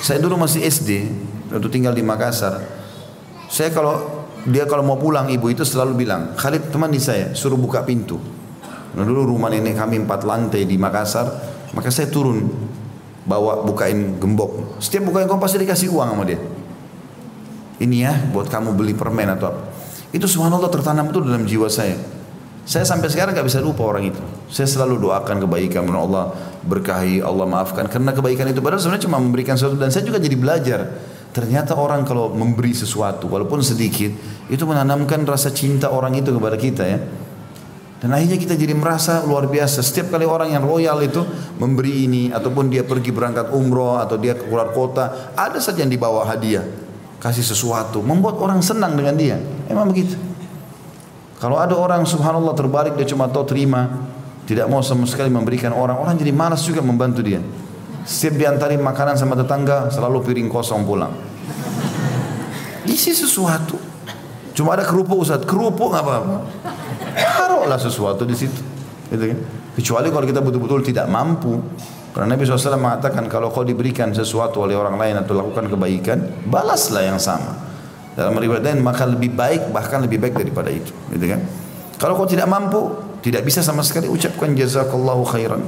[0.04, 1.10] Saya dulu masih SD,
[1.50, 2.62] waktu tinggal di Makassar.
[3.50, 7.60] Saya kalau dia kalau mau pulang ibu itu selalu bilang, Khalid teman di saya suruh
[7.60, 8.16] buka pintu.
[8.96, 11.26] Nah, dulu rumah nenek kami empat lantai di Makassar,
[11.76, 12.48] maka saya turun
[13.28, 14.80] bawa bukain gembok.
[14.80, 16.40] Setiap bukain gembok pasti dikasih uang sama dia
[17.80, 19.62] ini ya buat kamu beli permen atau apa.
[20.12, 21.96] Itu subhanallah tertanam itu dalam jiwa saya.
[22.68, 24.20] Saya sampai sekarang nggak bisa lupa orang itu.
[24.52, 26.24] Saya selalu doakan kebaikan menurut Allah
[26.60, 27.88] berkahi, Allah maafkan.
[27.88, 30.80] Karena kebaikan itu padahal sebenarnya cuma memberikan sesuatu dan saya juga jadi belajar.
[31.30, 34.10] Ternyata orang kalau memberi sesuatu walaupun sedikit
[34.50, 36.98] itu menanamkan rasa cinta orang itu kepada kita ya.
[38.00, 39.84] Dan akhirnya kita jadi merasa luar biasa.
[39.84, 41.20] Setiap kali orang yang royal itu
[41.60, 46.24] memberi ini ataupun dia pergi berangkat umroh atau dia keluar kota, ada saja yang dibawa
[46.24, 46.64] hadiah
[47.20, 49.36] kasih sesuatu, membuat orang senang dengan dia.
[49.68, 50.16] Emang begitu.
[51.36, 54.08] Kalau ada orang subhanallah terbalik dia cuma tahu terima,
[54.48, 57.44] tidak mau sama sekali memberikan orang, orang jadi malas juga membantu dia.
[58.04, 61.12] Setiap diantarin makanan sama tetangga selalu piring kosong pulang.
[62.88, 63.76] Isi sesuatu.
[64.56, 66.36] Cuma ada kerupuk Ustaz, kerupuk nggak apa-apa.
[67.16, 68.60] Taruhlah sesuatu di situ.
[69.12, 69.38] Gitu kan?
[69.76, 71.56] Kecuali kalau kita betul-betul tidak mampu,
[72.10, 76.18] karena Nabi SAW mengatakan kalau kau diberikan sesuatu oleh orang lain atau lakukan kebaikan,
[76.50, 77.54] balaslah yang sama.
[78.18, 81.40] Dalam riwayat lain maka lebih baik bahkan lebih baik daripada itu, gitu kan?
[81.96, 82.90] Kalau kau tidak mampu,
[83.22, 85.62] tidak bisa sama sekali ucapkan jazakallahu khairan.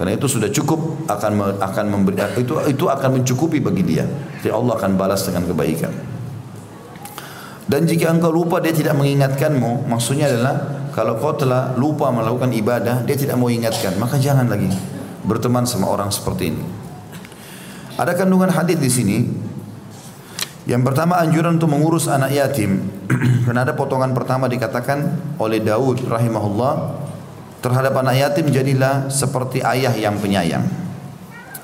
[0.00, 4.08] Karena itu sudah cukup akan akan memberi itu itu akan mencukupi bagi dia.
[4.40, 5.92] Jadi Allah akan balas dengan kebaikan.
[7.68, 13.04] Dan jika engkau lupa dia tidak mengingatkanmu, maksudnya adalah kalau kau telah lupa melakukan ibadah,
[13.04, 14.72] dia tidak mau ingatkan, maka jangan lagi
[15.20, 16.64] berteman sama orang seperti ini.
[18.00, 19.18] Ada kandungan hadis di sini.
[20.64, 22.88] Yang pertama anjuran untuk mengurus anak yatim.
[23.44, 26.72] Karena ada potongan pertama dikatakan oleh Daud rahimahullah
[27.60, 30.64] terhadap anak yatim jadilah seperti ayah yang penyayang.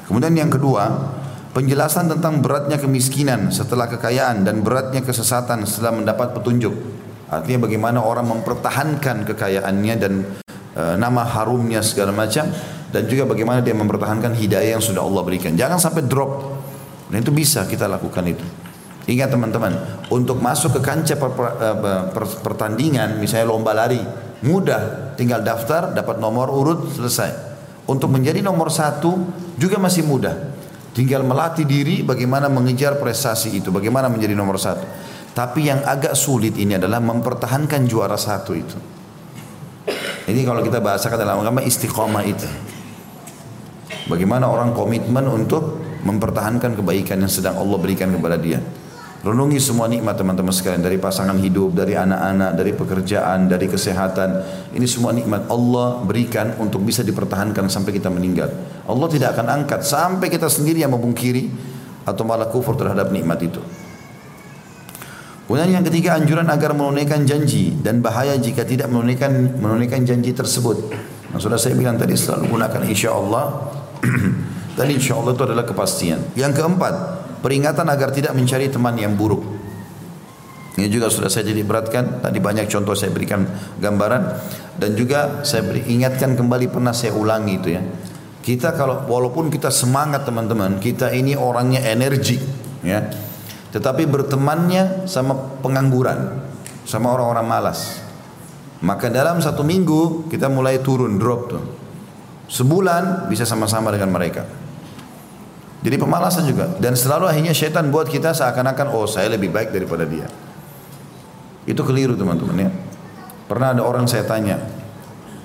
[0.06, 0.92] Kemudian yang kedua,
[1.56, 6.72] penjelasan tentang beratnya kemiskinan setelah kekayaan dan beratnya kesesatan setelah mendapat petunjuk.
[7.26, 10.12] Artinya bagaimana orang mempertahankan kekayaannya dan
[10.78, 12.46] e, nama harumnya segala macam
[12.94, 15.58] dan juga bagaimana dia mempertahankan hidayah yang sudah Allah berikan.
[15.58, 16.54] Jangan sampai drop.
[17.10, 18.46] Dan itu bisa kita lakukan itu.
[19.06, 19.72] Ingat teman-teman,
[20.10, 21.76] untuk masuk ke kancah per, per, eh,
[22.10, 24.02] per, pertandingan, misalnya lomba lari,
[24.44, 27.56] mudah, tinggal daftar, dapat nomor urut, selesai.
[27.86, 29.14] Untuk menjadi nomor satu
[29.56, 30.34] juga masih mudah.
[30.96, 34.84] Tinggal melatih diri bagaimana mengejar prestasi itu, bagaimana menjadi nomor satu.
[35.36, 38.76] Tapi yang agak sulit ini adalah mempertahankan juara satu itu.
[40.26, 42.48] Ini kalau kita bahasakan dalam agama istiqomah itu.
[44.08, 48.58] Bagaimana orang komitmen untuk mempertahankan kebaikan yang sedang Allah berikan kepada dia.
[49.24, 54.30] Renungi semua nikmat teman-teman sekalian dari pasangan hidup, dari anak-anak, dari pekerjaan, dari kesehatan.
[54.76, 58.52] Ini semua nikmat Allah berikan untuk bisa dipertahankan sampai kita meninggal.
[58.84, 61.48] Allah tidak akan angkat sampai kita sendiri yang memungkiri
[62.04, 63.62] atau malah kufur terhadap nikmat itu.
[65.46, 70.90] Kemudian yang ketiga anjuran agar menunaikan janji dan bahaya jika tidak menunaikan menunaikan janji tersebut.
[71.30, 73.74] Nah, sudah saya bilang tadi selalu gunakan insya Allah
[74.76, 76.20] Dan insya Allah itu adalah kepastian.
[76.36, 76.94] Yang keempat,
[77.40, 79.56] peringatan agar tidak mencari teman yang buruk.
[80.76, 82.20] Ini juga sudah saya jadi beratkan.
[82.20, 83.48] Tadi banyak contoh saya berikan
[83.80, 84.22] gambaran.
[84.76, 87.80] Dan juga saya beri, ingatkan kembali pernah saya ulangi itu ya.
[88.44, 92.36] Kita kalau walaupun kita semangat teman-teman, kita ini orangnya energi
[92.84, 93.08] ya.
[93.72, 95.34] Tetapi bertemannya sama
[95.64, 96.44] pengangguran,
[96.84, 98.04] sama orang-orang malas.
[98.84, 101.64] Maka dalam satu minggu kita mulai turun drop tuh.
[102.52, 104.65] Sebulan bisa sama-sama dengan mereka.
[105.86, 106.66] Jadi pemalasan juga.
[106.82, 110.26] Dan selalu akhirnya syaitan buat kita seakan-akan oh saya lebih baik daripada dia.
[111.62, 112.70] Itu keliru teman-teman ya.
[113.46, 114.58] Pernah ada orang saya tanya,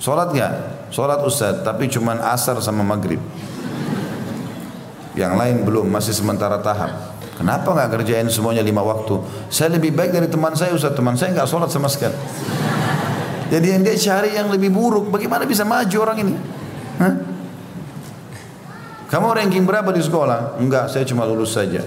[0.02, 0.54] sholat gak?
[0.90, 3.22] Sholat Ustaz, tapi cuman asar sama maghrib.
[5.14, 7.14] Yang lain belum, masih sementara tahap.
[7.38, 9.22] Kenapa nggak kerjain semuanya lima waktu?
[9.54, 10.98] Saya lebih baik dari teman saya Ustaz.
[10.98, 12.18] Teman saya nggak sholat sama sekali.
[13.54, 15.14] Jadi yang dia cari yang lebih buruk.
[15.14, 16.34] Bagaimana bisa maju orang ini?
[16.98, 17.14] Hah?
[19.12, 20.56] Kamu ranking berapa di sekolah?
[20.56, 21.84] Enggak, saya cuma lulus saja.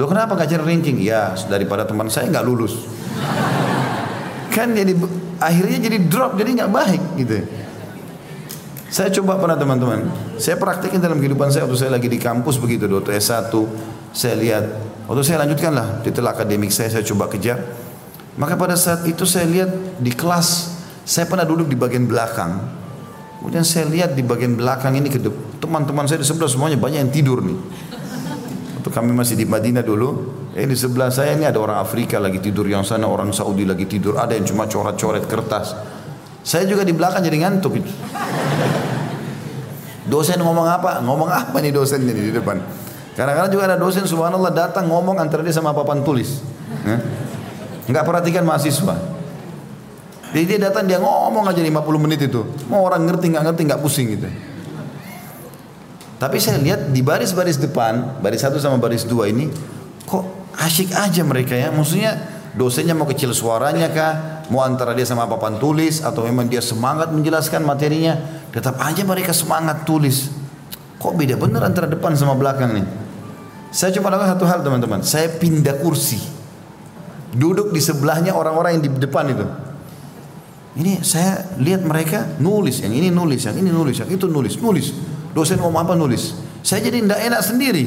[0.00, 0.96] Lo kenapa gak cari ranking?
[0.96, 2.88] Ya, daripada teman saya nggak lulus.
[4.54, 4.94] kan jadi
[5.42, 7.36] akhirnya jadi drop, jadi nggak baik gitu.
[8.86, 10.06] Saya coba pernah teman-teman,
[10.38, 13.50] saya praktekin dalam kehidupan saya waktu saya lagi di kampus begitu, waktu S1,
[14.14, 14.64] saya lihat,
[15.10, 17.58] waktu saya lanjutkan lah, detail akademik saya, saya coba kejar.
[18.38, 22.62] Maka pada saat itu saya lihat di kelas, saya pernah duduk di bagian belakang,
[23.44, 25.12] Kemudian saya lihat di bagian belakang ini
[25.60, 27.60] teman-teman saya di sebelah semuanya banyak yang tidur nih.
[28.80, 32.38] Waktu kami masih di Madinah dulu, Eh, di sebelah saya ini ada orang Afrika lagi
[32.38, 35.74] tidur, yang sana orang Saudi lagi tidur, ada yang cuma coret-coret kertas.
[36.46, 37.90] Saya juga di belakang jadi ngantuk itu.
[40.06, 41.02] Dosen ngomong apa?
[41.02, 42.62] Ngomong apa nih dosen ini di depan?
[43.18, 46.38] Kadang-kadang juga ada dosen subhanallah datang ngomong antara dia sama papan tulis.
[47.90, 48.94] Enggak perhatikan mahasiswa.
[50.34, 51.70] Jadi dia datang dia ngomong aja 50
[52.02, 52.42] menit itu.
[52.66, 54.26] Mau orang ngerti nggak ngerti nggak pusing gitu.
[56.18, 59.46] Tapi saya lihat di baris-baris depan, baris satu sama baris dua ini,
[60.10, 60.26] kok
[60.58, 61.70] asyik aja mereka ya.
[61.70, 62.18] Maksudnya
[62.58, 64.12] dosennya mau kecil suaranya kah?
[64.50, 68.18] Mau antara dia sama papan tulis atau memang dia semangat menjelaskan materinya,
[68.50, 70.34] tetap aja mereka semangat tulis.
[70.98, 72.86] Kok beda bener antara depan sama belakang nih?
[73.70, 76.18] Saya cuma lakukan satu hal teman-teman, saya pindah kursi.
[77.34, 79.46] Duduk di sebelahnya orang-orang yang di depan itu.
[80.74, 84.90] Ini saya lihat mereka nulis, yang ini nulis, yang ini nulis, yang itu nulis, nulis.
[85.30, 86.34] Dosen ngomong apa nulis.
[86.66, 87.84] Saya jadi tidak enak sendiri.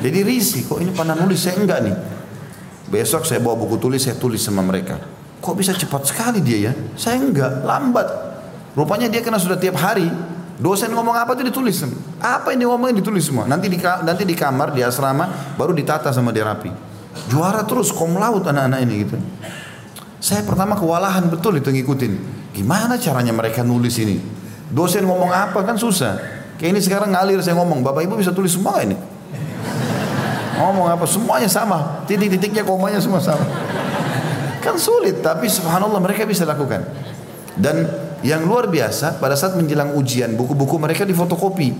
[0.00, 1.96] Jadi risih, kok ini pandang nulis, saya enggak nih.
[2.88, 4.96] Besok saya bawa buku tulis, saya tulis sama mereka.
[5.44, 6.72] Kok bisa cepat sekali dia ya?
[6.96, 8.08] Saya enggak, lambat.
[8.72, 10.08] Rupanya dia kena sudah tiap hari.
[10.56, 11.84] Dosen ngomong apa itu ditulis.
[12.22, 13.44] Apa yang dia ngomongin ditulis semua.
[13.44, 16.70] Nanti di nanti di kamar di asrama baru ditata sama dia rapi.
[17.28, 19.16] Juara terus kom laut anak-anak ini gitu.
[20.24, 22.12] Saya pertama kewalahan betul itu ngikutin.
[22.56, 24.16] Gimana caranya mereka nulis ini?
[24.72, 26.16] Dosen ngomong apa kan susah.
[26.56, 28.96] Kayak ini sekarang ngalir saya ngomong, Bapak Ibu bisa tulis semua ini.
[30.56, 33.44] Ngomong apa semuanya sama, titik-titiknya komanya semua sama.
[34.64, 36.88] Kan sulit, tapi subhanallah mereka bisa lakukan.
[37.52, 37.84] Dan
[38.24, 41.76] yang luar biasa pada saat menjelang ujian buku-buku mereka difotokopi.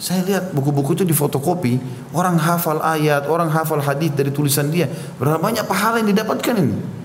[0.00, 1.76] Saya lihat buku-buku itu difotokopi,
[2.16, 4.88] orang hafal ayat, orang hafal hadis dari tulisan dia.
[5.20, 6.99] Berapa banyak pahala yang didapatkan ini?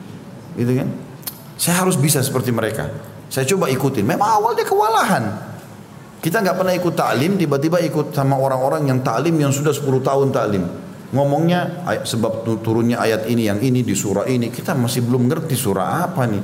[0.55, 0.87] Gitu kan?
[1.55, 2.91] Saya harus bisa seperti mereka.
[3.31, 4.03] Saya coba ikutin.
[4.03, 5.23] Memang awalnya kewalahan.
[6.19, 10.33] Kita nggak pernah ikut taklim, tiba-tiba ikut sama orang-orang yang taklim yang sudah 10 tahun
[10.33, 10.63] taklim.
[11.13, 16.09] Ngomongnya sebab turunnya ayat ini yang ini di surah ini, kita masih belum ngerti surah
[16.09, 16.43] apa nih.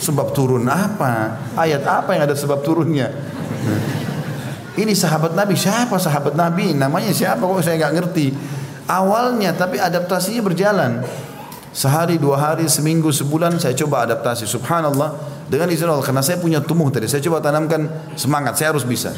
[0.00, 1.36] Sebab turun apa?
[1.52, 3.12] Ayat apa yang ada sebab turunnya?
[4.80, 6.72] Ini sahabat Nabi, siapa sahabat Nabi?
[6.72, 8.26] Namanya siapa kok saya nggak ngerti.
[8.88, 11.04] Awalnya tapi adaptasinya berjalan.
[11.70, 14.46] Sehari, dua hari, seminggu, sebulan saya coba adaptasi.
[14.46, 15.38] Subhanallah.
[15.46, 16.02] Dengan izin Allah.
[16.02, 17.06] Karena saya punya tumbuh tadi.
[17.06, 18.58] Saya coba tanamkan semangat.
[18.58, 19.14] Saya harus bisa.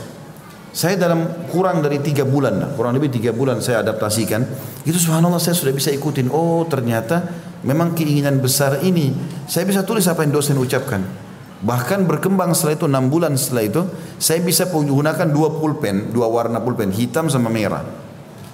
[0.72, 2.56] Saya dalam kurang dari tiga bulan.
[2.56, 4.40] Lah, kurang lebih tiga bulan saya adaptasikan.
[4.88, 6.32] Itu subhanallah saya sudah bisa ikutin.
[6.32, 7.28] Oh ternyata
[7.60, 9.12] memang keinginan besar ini.
[9.44, 11.04] Saya bisa tulis apa yang dosen ucapkan.
[11.62, 13.82] Bahkan berkembang setelah itu enam bulan setelah itu
[14.18, 17.84] saya bisa menggunakan dua pulpen, dua warna pulpen, hitam sama merah.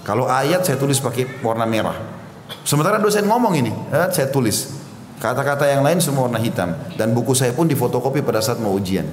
[0.02, 2.17] Kalau ayat saya tulis pakai warna merah.
[2.64, 4.76] Sementara dosen ngomong ini, eh, saya tulis.
[5.18, 6.78] Kata-kata yang lain semua warna hitam.
[6.94, 9.04] Dan buku saya pun difotokopi pada saat mau ujian.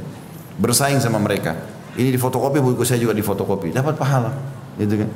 [0.61, 1.57] Bersaing sama mereka.
[1.97, 3.73] Ini difotokopi, buku saya juga difotokopi.
[3.73, 4.31] Dapat pahala.
[4.77, 5.09] Gitu kan.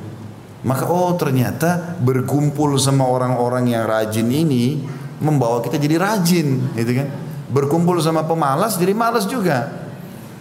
[0.60, 4.84] Maka oh ternyata berkumpul sama orang-orang yang rajin ini
[5.20, 7.08] membawa kita jadi rajin, gitu kan.
[7.48, 9.72] Berkumpul sama pemalas jadi malas juga.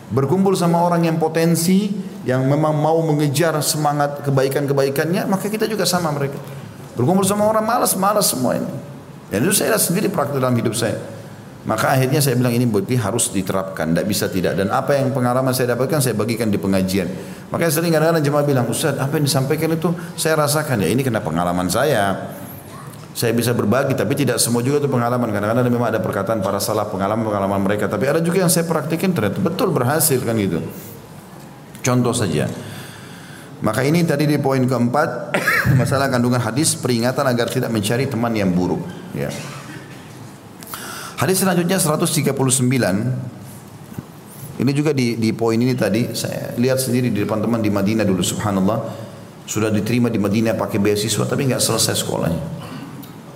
[0.09, 1.93] Berkumpul sama orang yang potensi
[2.27, 6.35] yang memang mau mengejar semangat kebaikan-kebaikannya, maka kita juga sama mereka.
[6.99, 8.67] Berkumpul sama orang malas, malas semua ini.
[9.31, 10.99] Dan itu saya sendiri praktik dalam hidup saya.
[11.63, 14.59] Maka akhirnya saya bilang ini berarti harus diterapkan, tidak bisa tidak.
[14.59, 17.07] Dan apa yang pengalaman saya dapatkan saya bagikan di pengajian.
[17.55, 20.83] Makanya sering kadang-kadang jemaah bilang, Ustaz apa yang disampaikan itu saya rasakan.
[20.83, 22.35] Ya ini kena pengalaman saya.
[23.15, 25.31] Saya bisa berbagi tapi tidak semua juga itu pengalaman.
[25.31, 27.87] Kadang-kadang memang ada perkataan para salah pengalaman-pengalaman mereka.
[27.87, 30.59] Tapi ada juga yang saya praktikin ternyata betul berhasil kan gitu.
[31.79, 32.47] Contoh saja.
[33.59, 35.35] Maka ini tadi di poin keempat
[35.79, 38.79] masalah kandungan hadis peringatan agar tidak mencari teman yang buruk.
[39.11, 39.27] Ya.
[41.19, 42.23] Hadis selanjutnya 139.
[44.59, 48.03] Ini juga di, di poin ini tadi saya lihat sendiri di depan teman di Madinah
[48.03, 49.07] dulu subhanallah
[49.47, 52.43] sudah diterima di Madinah pakai beasiswa tapi nggak selesai sekolahnya.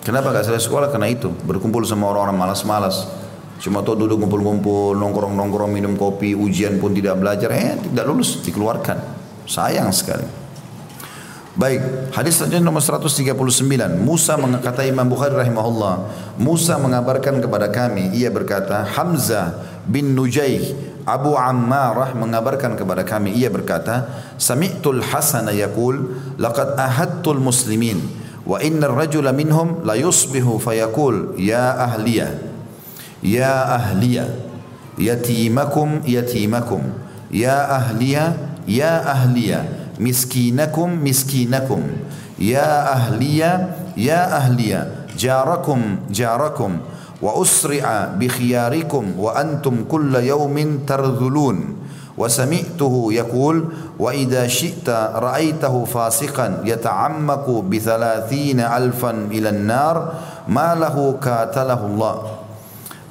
[0.03, 0.91] Kenapa nggak selesai sekolah?
[0.91, 3.07] Karena itu berkumpul sama orang-orang malas-malas.
[3.63, 9.22] Cuma tuh duduk ngumpul-ngumpul, nongkrong-nongkrong, minum kopi, ujian pun tidak belajar, eh tidak lulus, dikeluarkan.
[9.45, 10.25] Sayang sekali.
[11.53, 13.37] Baik, hadis selanjutnya nomor 139.
[14.01, 16.09] Musa kata Imam Bukhari rahimahullah,
[16.41, 20.73] Musa mengabarkan kepada kami, ia berkata, Hamzah bin Nujaih
[21.05, 24.09] Abu Ammarah mengabarkan kepada kami, ia berkata,
[24.41, 28.01] Sami'tul Hasan yaqul, laqad ahadtul muslimin
[28.43, 32.35] wa inna ar-rajula minhum la yusbihu fayaqul ya ahliya
[33.23, 34.27] ya ahliya
[34.99, 36.91] yatimakum yatimakum
[37.31, 41.81] ya ahliya يا أهلية مسكينكم مسكينكم.
[42.39, 46.71] يا أهلية يا أهلية جاركم جاركم.
[47.21, 51.75] وأسرع بخياركم وأنتم كل يوم ترذلون.
[52.17, 53.65] وسمعته يقول
[53.99, 60.13] وإذا شئت رأيته فاسقا يتعمق بثلاثين ألفا إلى النار.
[60.47, 62.17] ما له كاتله الله.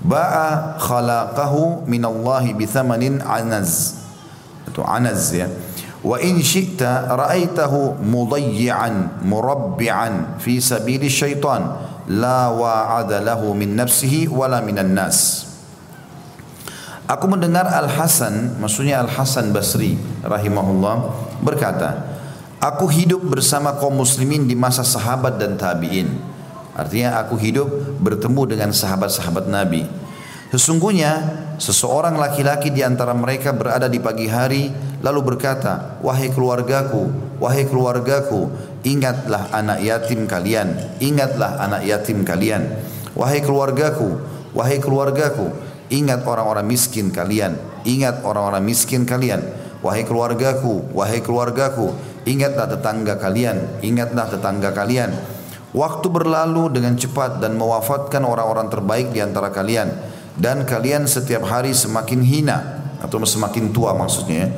[0.04, 4.01] باع خلاقه من الله بثمن عنز.
[4.72, 5.52] itu anaz ya
[6.02, 11.76] wa in syi'ta ra'aitahu mudayyi'an murabbi'an fi sabili syaitan
[12.10, 15.52] la wa'ada lahu min nafsihi wala minan nas
[17.02, 21.12] Aku mendengar Al-Hasan, maksudnya Al-Hasan Basri rahimahullah
[21.44, 22.08] berkata,
[22.62, 26.08] Aku hidup bersama kaum muslimin di masa sahabat dan tabi'in.
[26.72, 27.68] Artinya aku hidup
[28.00, 29.82] bertemu dengan sahabat-sahabat Nabi.
[30.52, 31.12] Sesungguhnya
[31.56, 34.68] seseorang laki-laki di antara mereka berada di pagi hari
[35.00, 37.08] lalu berkata, "Wahai keluargaku,
[37.40, 38.52] wahai keluargaku,
[38.84, 42.68] ingatlah anak yatim kalian, ingatlah anak yatim kalian.
[43.16, 44.20] Wahai keluargaku,
[44.52, 47.52] wahai keluargaku, Ingat orang-orang miskin kalian,
[47.84, 49.44] ingat orang-orang miskin kalian.
[49.84, 51.92] Wahai keluargaku, wahai keluargaku,
[52.24, 55.12] ingatlah tetangga kalian, ingatlah tetangga kalian.
[55.76, 59.92] Waktu berlalu dengan cepat dan mewafatkan orang-orang terbaik di antara kalian
[60.38, 62.58] dan kalian setiap hari semakin hina
[63.02, 64.52] atau semakin tua maksudnya.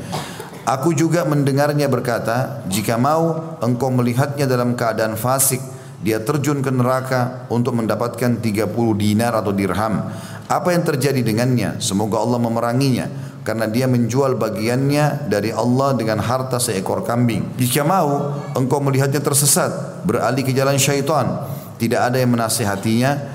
[0.65, 5.61] Aku juga mendengarnya berkata, jika mau engkau melihatnya dalam keadaan fasik,
[6.01, 10.09] dia terjun ke neraka untuk mendapatkan 30 dinar atau dirham
[10.45, 11.81] apa yang terjadi dengannya?
[11.81, 13.09] Semoga Allah memeranginya
[13.45, 17.57] karena dia menjual bagiannya dari Allah dengan harta seekor kambing.
[17.57, 21.49] Jika mau engkau melihatnya tersesat, beralih ke jalan syaitan,
[21.81, 23.34] tidak ada yang menasihatinya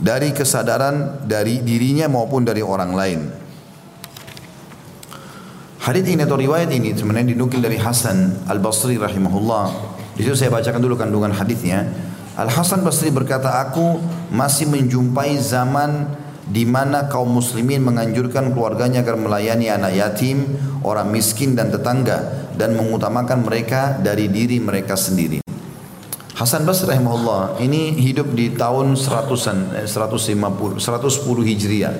[0.00, 3.20] dari kesadaran dari dirinya maupun dari orang lain.
[5.80, 9.64] Hadis ini atau riwayat ini sebenarnya dinukil dari Hasan Al Basri rahimahullah.
[10.16, 11.88] Di situ saya bacakan dulu kandungan hadisnya.
[12.36, 14.00] Al Hasan Basri berkata, aku
[14.32, 16.08] masih menjumpai zaman
[16.50, 20.44] di mana kaum muslimin menganjurkan keluarganya agar melayani anak yatim,
[20.84, 25.40] orang miskin dan tetangga dan mengutamakan mereka dari diri mereka sendiri.
[26.40, 30.80] Hasan Basri rahimahullah ini hidup di tahun 100-an 150 110
[31.52, 31.92] Hijriah.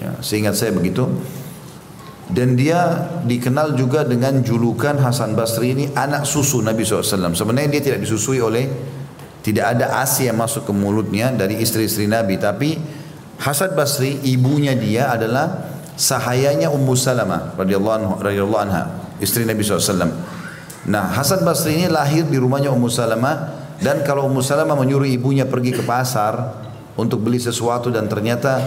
[0.00, 1.04] Ya, seingat saya begitu.
[2.32, 7.36] Dan dia dikenal juga dengan julukan Hasan Basri ini anak susu Nabi SAW.
[7.36, 8.72] Sebenarnya dia tidak disusui oleh
[9.44, 12.80] tidak ada asi yang masuk ke mulutnya dari istri-istri Nabi, tapi
[13.36, 20.08] Hasan Basri ibunya dia adalah sahayanya Ummu Salamah radhiyallahu anha, istri Nabi SAW.
[20.88, 25.48] Nah, Hasan Basri ini lahir di rumahnya Ummu Salamah dan kalau Ummu Salamah menyuruh ibunya
[25.48, 26.62] pergi ke pasar
[26.94, 28.62] untuk beli sesuatu dan ternyata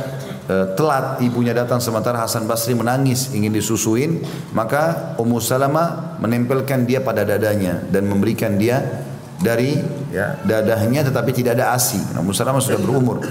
[0.47, 4.19] e, telat ibunya datang sementara Hasan Basri menangis ingin disusuin,
[4.51, 9.79] maka Ummu Salamah menempelkan dia pada dadanya dan memberikan dia dari
[10.11, 12.17] ya, dadahnya tetapi tidak ada ASI.
[12.19, 13.23] Ummu Salamah sudah berumur.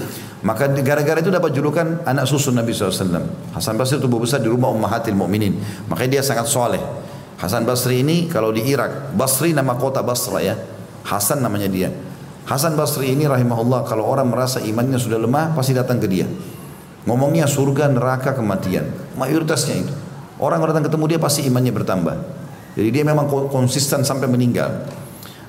[0.45, 3.25] Maka gara-gara itu dapat julukan anak susu Nabi SAW.
[3.57, 5.57] Hasan Basri tubuh besar di rumah Ummahatil Mukminin.
[5.89, 6.79] Makanya dia sangat soleh.
[7.37, 10.57] Hasan Basri ini kalau di Irak, Basri nama kota Basra ya.
[11.07, 11.89] Hasan namanya dia.
[12.47, 16.27] Hasan Basri ini rahimahullah kalau orang merasa imannya sudah lemah pasti datang ke dia.
[17.07, 18.91] Ngomongnya surga, neraka, kematian.
[19.15, 19.93] Mayoritasnya itu.
[20.37, 22.15] Orang datang ketemu dia pasti imannya bertambah.
[22.75, 24.83] Jadi dia memang konsisten sampai meninggal.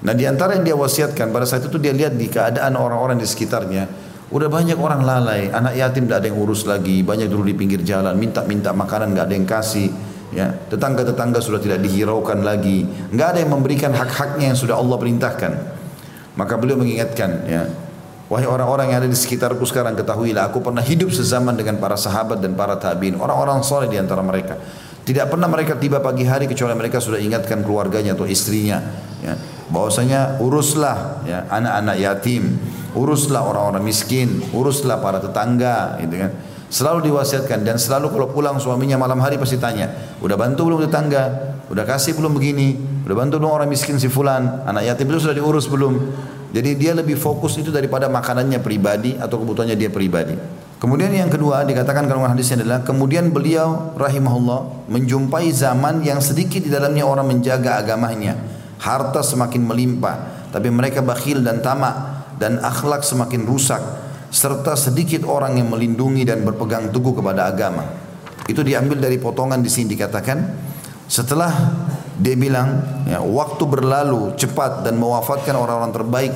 [0.06, 3.26] Nah di antara yang dia wasiatkan pada saat itu dia lihat di keadaan orang-orang di
[3.26, 7.56] sekitarnya Udah banyak orang lalai, anak yatim tidak ada yang urus lagi, banyak dulu di
[7.56, 9.88] pinggir jalan, minta-minta makanan nggak ada yang kasih,
[10.35, 15.53] ya tetangga-tetangga sudah tidak dihiraukan lagi, nggak ada yang memberikan hak-haknya yang sudah Allah perintahkan.
[16.39, 17.66] Maka beliau mengingatkan, ya
[18.31, 22.39] wahai orang-orang yang ada di sekitarku sekarang ketahuilah aku pernah hidup sezaman dengan para sahabat
[22.39, 24.55] dan para tabiin, orang-orang soleh di antara mereka.
[25.03, 28.85] Tidak pernah mereka tiba pagi hari kecuali mereka sudah ingatkan keluarganya atau istrinya,
[29.24, 29.35] ya
[29.68, 32.57] bahwasanya uruslah ya anak-anak yatim
[32.97, 36.31] uruslah orang-orang miskin, uruslah para tetangga, gitu kan.
[36.69, 39.89] Selalu diwasiatkan dan selalu kalau pulang suaminya malam hari pasti tanya,
[40.21, 42.77] udah bantu belum tetangga, udah kasih belum begini,
[43.09, 45.97] udah bantu belum orang miskin si fulan, anak yatim itu sudah diurus belum.
[46.53, 50.37] Jadi dia lebih fokus itu daripada makanannya pribadi atau kebutuhannya dia pribadi.
[50.77, 56.71] Kemudian yang kedua dikatakan kalau hadisnya adalah kemudian beliau rahimahullah menjumpai zaman yang sedikit di
[56.71, 58.37] dalamnya orang menjaga agamanya,
[58.77, 61.97] harta semakin melimpah, tapi mereka bakhil dan tamak
[62.37, 63.81] dan akhlak semakin rusak
[64.29, 67.85] serta sedikit orang yang melindungi dan berpegang teguh kepada agama.
[68.49, 70.39] Itu diambil dari potongan di sini dikatakan
[71.09, 71.53] setelah
[72.18, 76.33] dia bilang ya, waktu berlalu cepat dan mewafatkan orang-orang terbaik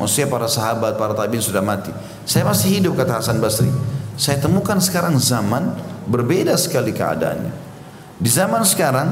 [0.00, 1.92] maksudnya para sahabat, para tabiin sudah mati.
[2.24, 3.68] Saya masih hidup kata Hasan Basri.
[4.14, 5.74] Saya temukan sekarang zaman
[6.06, 7.52] berbeda sekali keadaannya.
[8.20, 9.08] Di zaman sekarang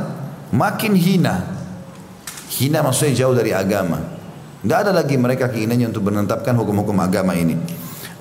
[0.54, 1.42] makin hina.
[2.52, 3.98] Hina maksudnya jauh dari agama.
[4.62, 7.58] Tidak ada lagi mereka keinginannya untuk menetapkan hukum-hukum agama ini.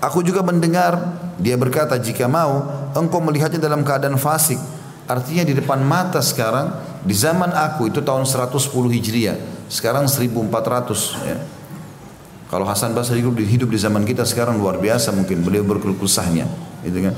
[0.01, 0.97] Aku juga mendengar
[1.37, 2.65] dia berkata jika mau
[2.97, 4.57] engkau melihatnya dalam keadaan fasik
[5.11, 6.71] Artinya di depan mata sekarang
[7.03, 11.37] di zaman aku itu tahun 110 Hijriah, sekarang 1400 ya.
[12.47, 16.47] Kalau Hasan Basri hidup hidup di zaman kita sekarang luar biasa mungkin beliau berkeluh kesahnya,
[16.87, 17.15] gitu kan?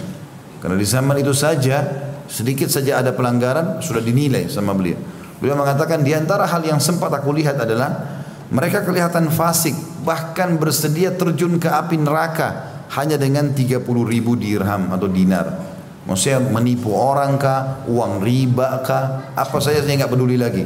[0.58, 1.86] Karena di zaman itu saja
[2.26, 4.98] sedikit saja ada pelanggaran sudah dinilai sama beliau.
[5.38, 8.10] Beliau mengatakan di antara hal yang sempat aku lihat adalah
[8.50, 15.10] mereka kelihatan fasik bahkan bersedia terjun ke api neraka hanya dengan 30 ribu dirham atau
[15.10, 15.74] dinar.
[16.04, 20.64] Maksudnya menipu orang kah, uang riba kah, apa saja saya nggak peduli lagi.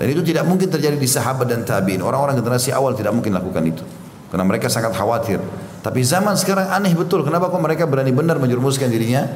[0.00, 2.00] Dan itu tidak mungkin terjadi di sahabat dan tabiin.
[2.00, 3.84] Orang-orang generasi awal tidak mungkin lakukan itu.
[4.32, 5.38] Karena mereka sangat khawatir.
[5.80, 7.20] Tapi zaman sekarang aneh betul.
[7.22, 9.28] Kenapa kok mereka berani benar menjerumuskan dirinya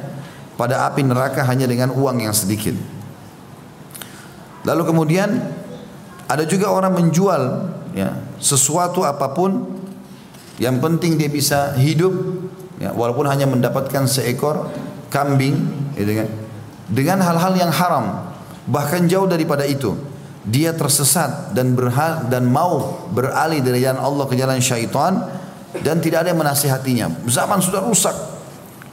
[0.57, 2.73] pada api neraka hanya dengan uang yang sedikit.
[4.65, 5.29] Lalu kemudian
[6.25, 7.41] ada juga orang menjual
[7.93, 9.69] ya, sesuatu apa pun
[10.61, 12.13] yang penting dia bisa hidup
[12.79, 14.71] ya, walaupun hanya mendapatkan seekor
[15.11, 15.55] kambing
[15.95, 16.27] gitu
[16.91, 18.31] dengan hal-hal yang haram
[18.69, 19.93] bahkan jauh daripada itu
[20.45, 25.25] dia tersesat dan berhal dan mau beralih dari jalan Allah ke jalan syaitan
[25.81, 27.25] dan tidak ada yang menasihatinya.
[27.25, 28.13] Zaman sudah rusak.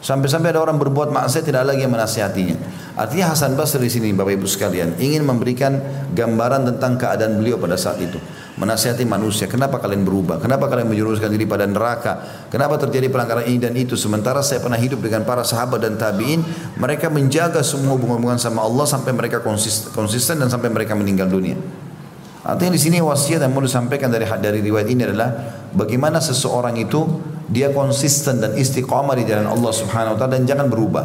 [0.03, 2.57] Sampai-sampai ada orang berbuat maksiat tidak lagi yang menasihatinya.
[2.99, 5.79] Artinya Hasan Basri di sini Bapak Ibu sekalian ingin memberikan
[6.11, 8.19] gambaran tentang keadaan beliau pada saat itu.
[8.53, 10.37] Menasihati manusia, kenapa kalian berubah?
[10.37, 12.45] Kenapa kalian menjuruskan diri pada neraka?
[12.53, 13.97] Kenapa terjadi pelanggaran ini dan itu?
[13.97, 16.45] Sementara saya pernah hidup dengan para sahabat dan tabiin,
[16.77, 21.57] mereka menjaga semua hubungan-hubungan sama Allah sampai mereka konsisten, dan sampai mereka meninggal dunia.
[22.45, 25.31] Artinya di sini wasiat yang mau disampaikan dari dari riwayat ini adalah
[25.73, 27.09] bagaimana seseorang itu
[27.49, 31.05] dia konsisten dan istiqamah di jalan Allah Subhanahu wa taala dan jangan berubah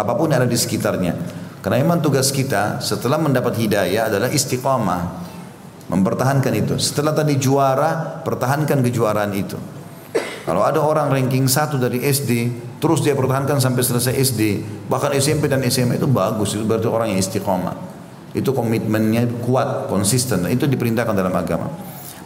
[0.00, 1.12] apa pun yang ada di sekitarnya.
[1.60, 5.26] Karena memang tugas kita setelah mendapat hidayah adalah istiqamah.
[5.86, 6.74] Mempertahankan itu.
[6.82, 9.54] Setelah tadi juara, pertahankan kejuaraan itu.
[10.46, 15.50] Kalau ada orang ranking satu dari SD, terus dia pertahankan sampai selesai SD, bahkan SMP
[15.50, 17.74] dan SMA itu bagus, itu berarti orang yang istiqamah.
[18.30, 20.46] Itu komitmennya kuat, konsisten.
[20.46, 21.66] Itu diperintahkan dalam agama.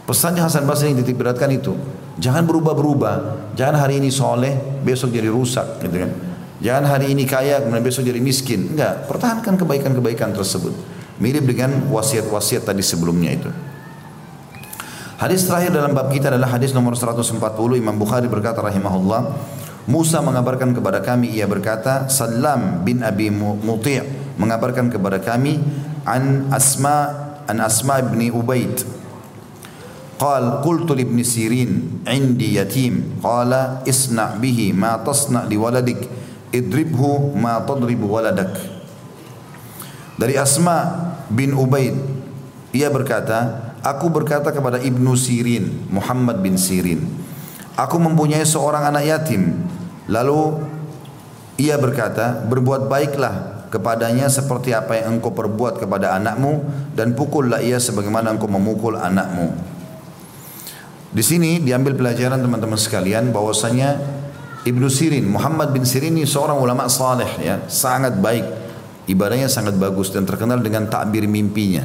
[0.05, 1.71] Pesannya Hasan Basri yang titik beratkan itu.
[2.19, 3.15] Jangan berubah-berubah.
[3.55, 4.53] Jangan hari ini soleh,
[4.83, 5.79] besok jadi rusak.
[5.79, 6.11] Gitu kan.
[6.61, 8.75] Jangan hari ini kaya, kemudian besok jadi miskin.
[8.75, 10.73] Enggak, pertahankan kebaikan-kebaikan tersebut.
[11.20, 13.50] Mirip dengan wasiat-wasiat tadi sebelumnya itu.
[15.16, 17.40] Hadis terakhir dalam bab kita adalah hadis nomor 140
[17.80, 19.32] Imam Bukhari berkata rahimahullah
[19.88, 24.04] Musa mengabarkan kepada kami ia berkata Salam bin Abi Muti'
[24.36, 25.56] mengabarkan kepada kami
[26.04, 27.16] an Asma
[27.48, 28.96] an Asma bin Ubaid
[30.16, 33.52] قال قلت لابن سيرين عندي يتيم قال
[33.84, 36.08] اصنع به ما تصنع لولدك
[36.56, 37.02] اضربه
[37.36, 38.54] ما تضرب ولدك
[40.16, 41.95] dari Asma bin Ubaid
[42.75, 47.07] ia berkata aku berkata kepada Ibnu Sirin Muhammad bin Sirin
[47.79, 49.63] aku mempunyai seorang anak yatim
[50.11, 50.59] lalu
[51.57, 56.59] ia berkata berbuat baiklah kepadanya seperti apa yang engkau perbuat kepada anakmu
[56.91, 59.55] dan pukullah ia sebagaimana engkau memukul anakmu.
[61.11, 63.99] Di sini diambil pelajaran teman-teman sekalian bahwasanya
[64.67, 68.45] Ibnu Sirin, Muhammad bin Sirin ini seorang ulama saleh ya, sangat baik.
[69.09, 71.81] Ibadahnya sangat bagus dan terkenal dengan takbir mimpinya.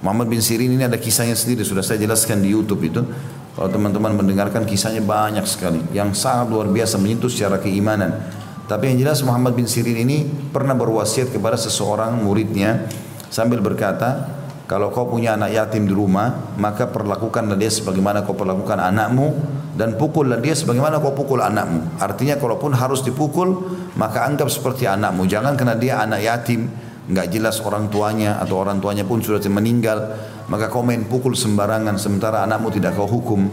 [0.00, 3.04] Muhammad bin Sirin ini ada kisahnya sendiri sudah saya jelaskan di YouTube itu.
[3.52, 8.16] Kalau teman-teman mendengarkan kisahnya banyak sekali yang sangat luar biasa menyentuh secara keimanan.
[8.64, 10.24] Tapi yang jelas Muhammad bin Sirin ini
[10.54, 12.88] pernah berwasiat kepada seseorang muridnya
[13.28, 14.39] sambil berkata,
[14.70, 19.34] kalau kau punya anak yatim di rumah, maka perlakukanlah dia sebagaimana kau perlakukan anakmu
[19.74, 21.98] dan pukullah dia sebagaimana kau pukul anakmu.
[21.98, 23.66] Artinya kalaupun harus dipukul,
[23.98, 25.26] maka anggap seperti anakmu.
[25.26, 26.70] Jangan karena dia anak yatim,
[27.10, 30.06] nggak jelas orang tuanya atau orang tuanya pun sudah meninggal,
[30.46, 33.50] maka kau main pukul sembarangan sementara anakmu tidak kau hukum.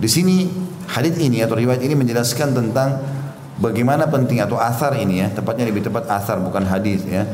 [0.00, 0.48] Di sini
[0.88, 3.20] hadis ini atau riwayat ini menjelaskan tentang
[3.60, 7.28] Bagaimana penting atau asar ini ya, tepatnya lebih tepat asar bukan hadis ya.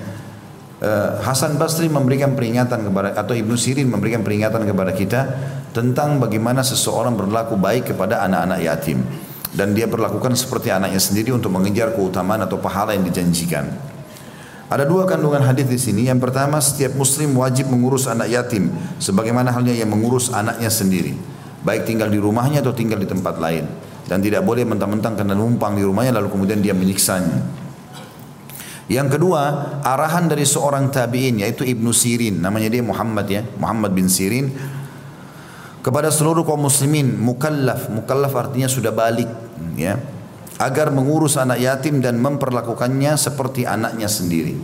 [0.76, 5.20] Uh, Hasan Basri memberikan peringatan kepada atau Ibnu Sirin memberikan peringatan kepada kita
[5.72, 9.00] tentang bagaimana seseorang berlaku baik kepada anak-anak yatim
[9.56, 13.72] dan dia perlakukan seperti anaknya sendiri untuk mengejar keutamaan atau pahala yang dijanjikan.
[14.68, 16.12] Ada dua kandungan hadis di sini.
[16.12, 18.68] Yang pertama, setiap muslim wajib mengurus anak yatim
[19.00, 21.16] sebagaimana halnya yang mengurus anaknya sendiri,
[21.64, 23.64] baik tinggal di rumahnya atau tinggal di tempat lain
[24.06, 27.65] dan tidak boleh mentang-mentang kena numpang di rumahnya lalu kemudian dia menyiksanya.
[28.86, 29.42] Yang kedua,
[29.82, 34.54] arahan dari seorang tabi'in yaitu Ibnu Sirin, namanya dia Muhammad ya, Muhammad bin Sirin
[35.82, 39.30] kepada seluruh kaum muslimin mukallaf, mukallaf artinya sudah balik
[39.78, 39.98] ya,
[40.58, 44.54] agar mengurus anak yatim dan memperlakukannya seperti anaknya sendiri.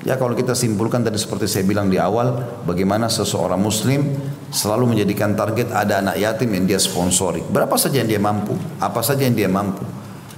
[0.00, 4.16] Ya kalau kita simpulkan tadi seperti saya bilang di awal, bagaimana seseorang muslim
[4.48, 7.44] selalu menjadikan target ada anak yatim yang dia sponsori.
[7.44, 9.84] Berapa saja yang dia mampu, apa saja yang dia mampu.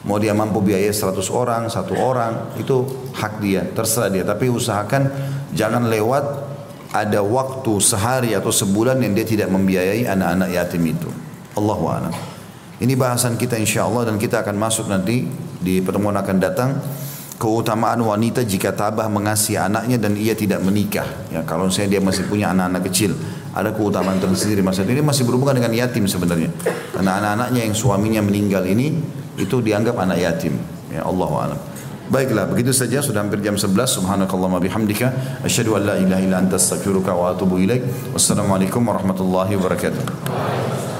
[0.03, 2.83] Mau dia mampu biaya 100 orang, satu orang, itu
[3.15, 4.27] hak dia, terserah dia.
[4.27, 5.07] Tapi usahakan
[5.55, 6.25] jangan lewat
[6.93, 11.09] ada waktu sehari atau sebulan yang dia tidak membiayai anak-anak yatim itu.
[11.55, 12.15] Allahu a'lam.
[12.83, 15.23] Ini bahasan kita insya Allah dan kita akan masuk nanti
[15.63, 16.83] di pertemuan akan datang
[17.39, 21.07] keutamaan wanita jika tabah mengasihi anaknya dan ia tidak menikah.
[21.31, 23.15] Ya, kalau saya dia masih punya anak-anak kecil,
[23.55, 26.51] ada keutamaan tersendiri masa ini masih berhubungan dengan yatim sebenarnya.
[26.91, 28.99] Karena anak-anaknya yang suaminya meninggal ini
[29.43, 30.55] itu dianggap anak yatim.
[30.93, 31.61] Ya Allah alam.
[32.13, 33.73] Baiklah, begitu saja sudah hampir jam 11.
[33.89, 37.83] Subhanakallahumma bihamdika asyhadu an la ilaha illa anta astaghfiruka wa atubu ilaik.
[38.13, 40.92] Wassalamualaikum warahmatullahi wabarakatuh.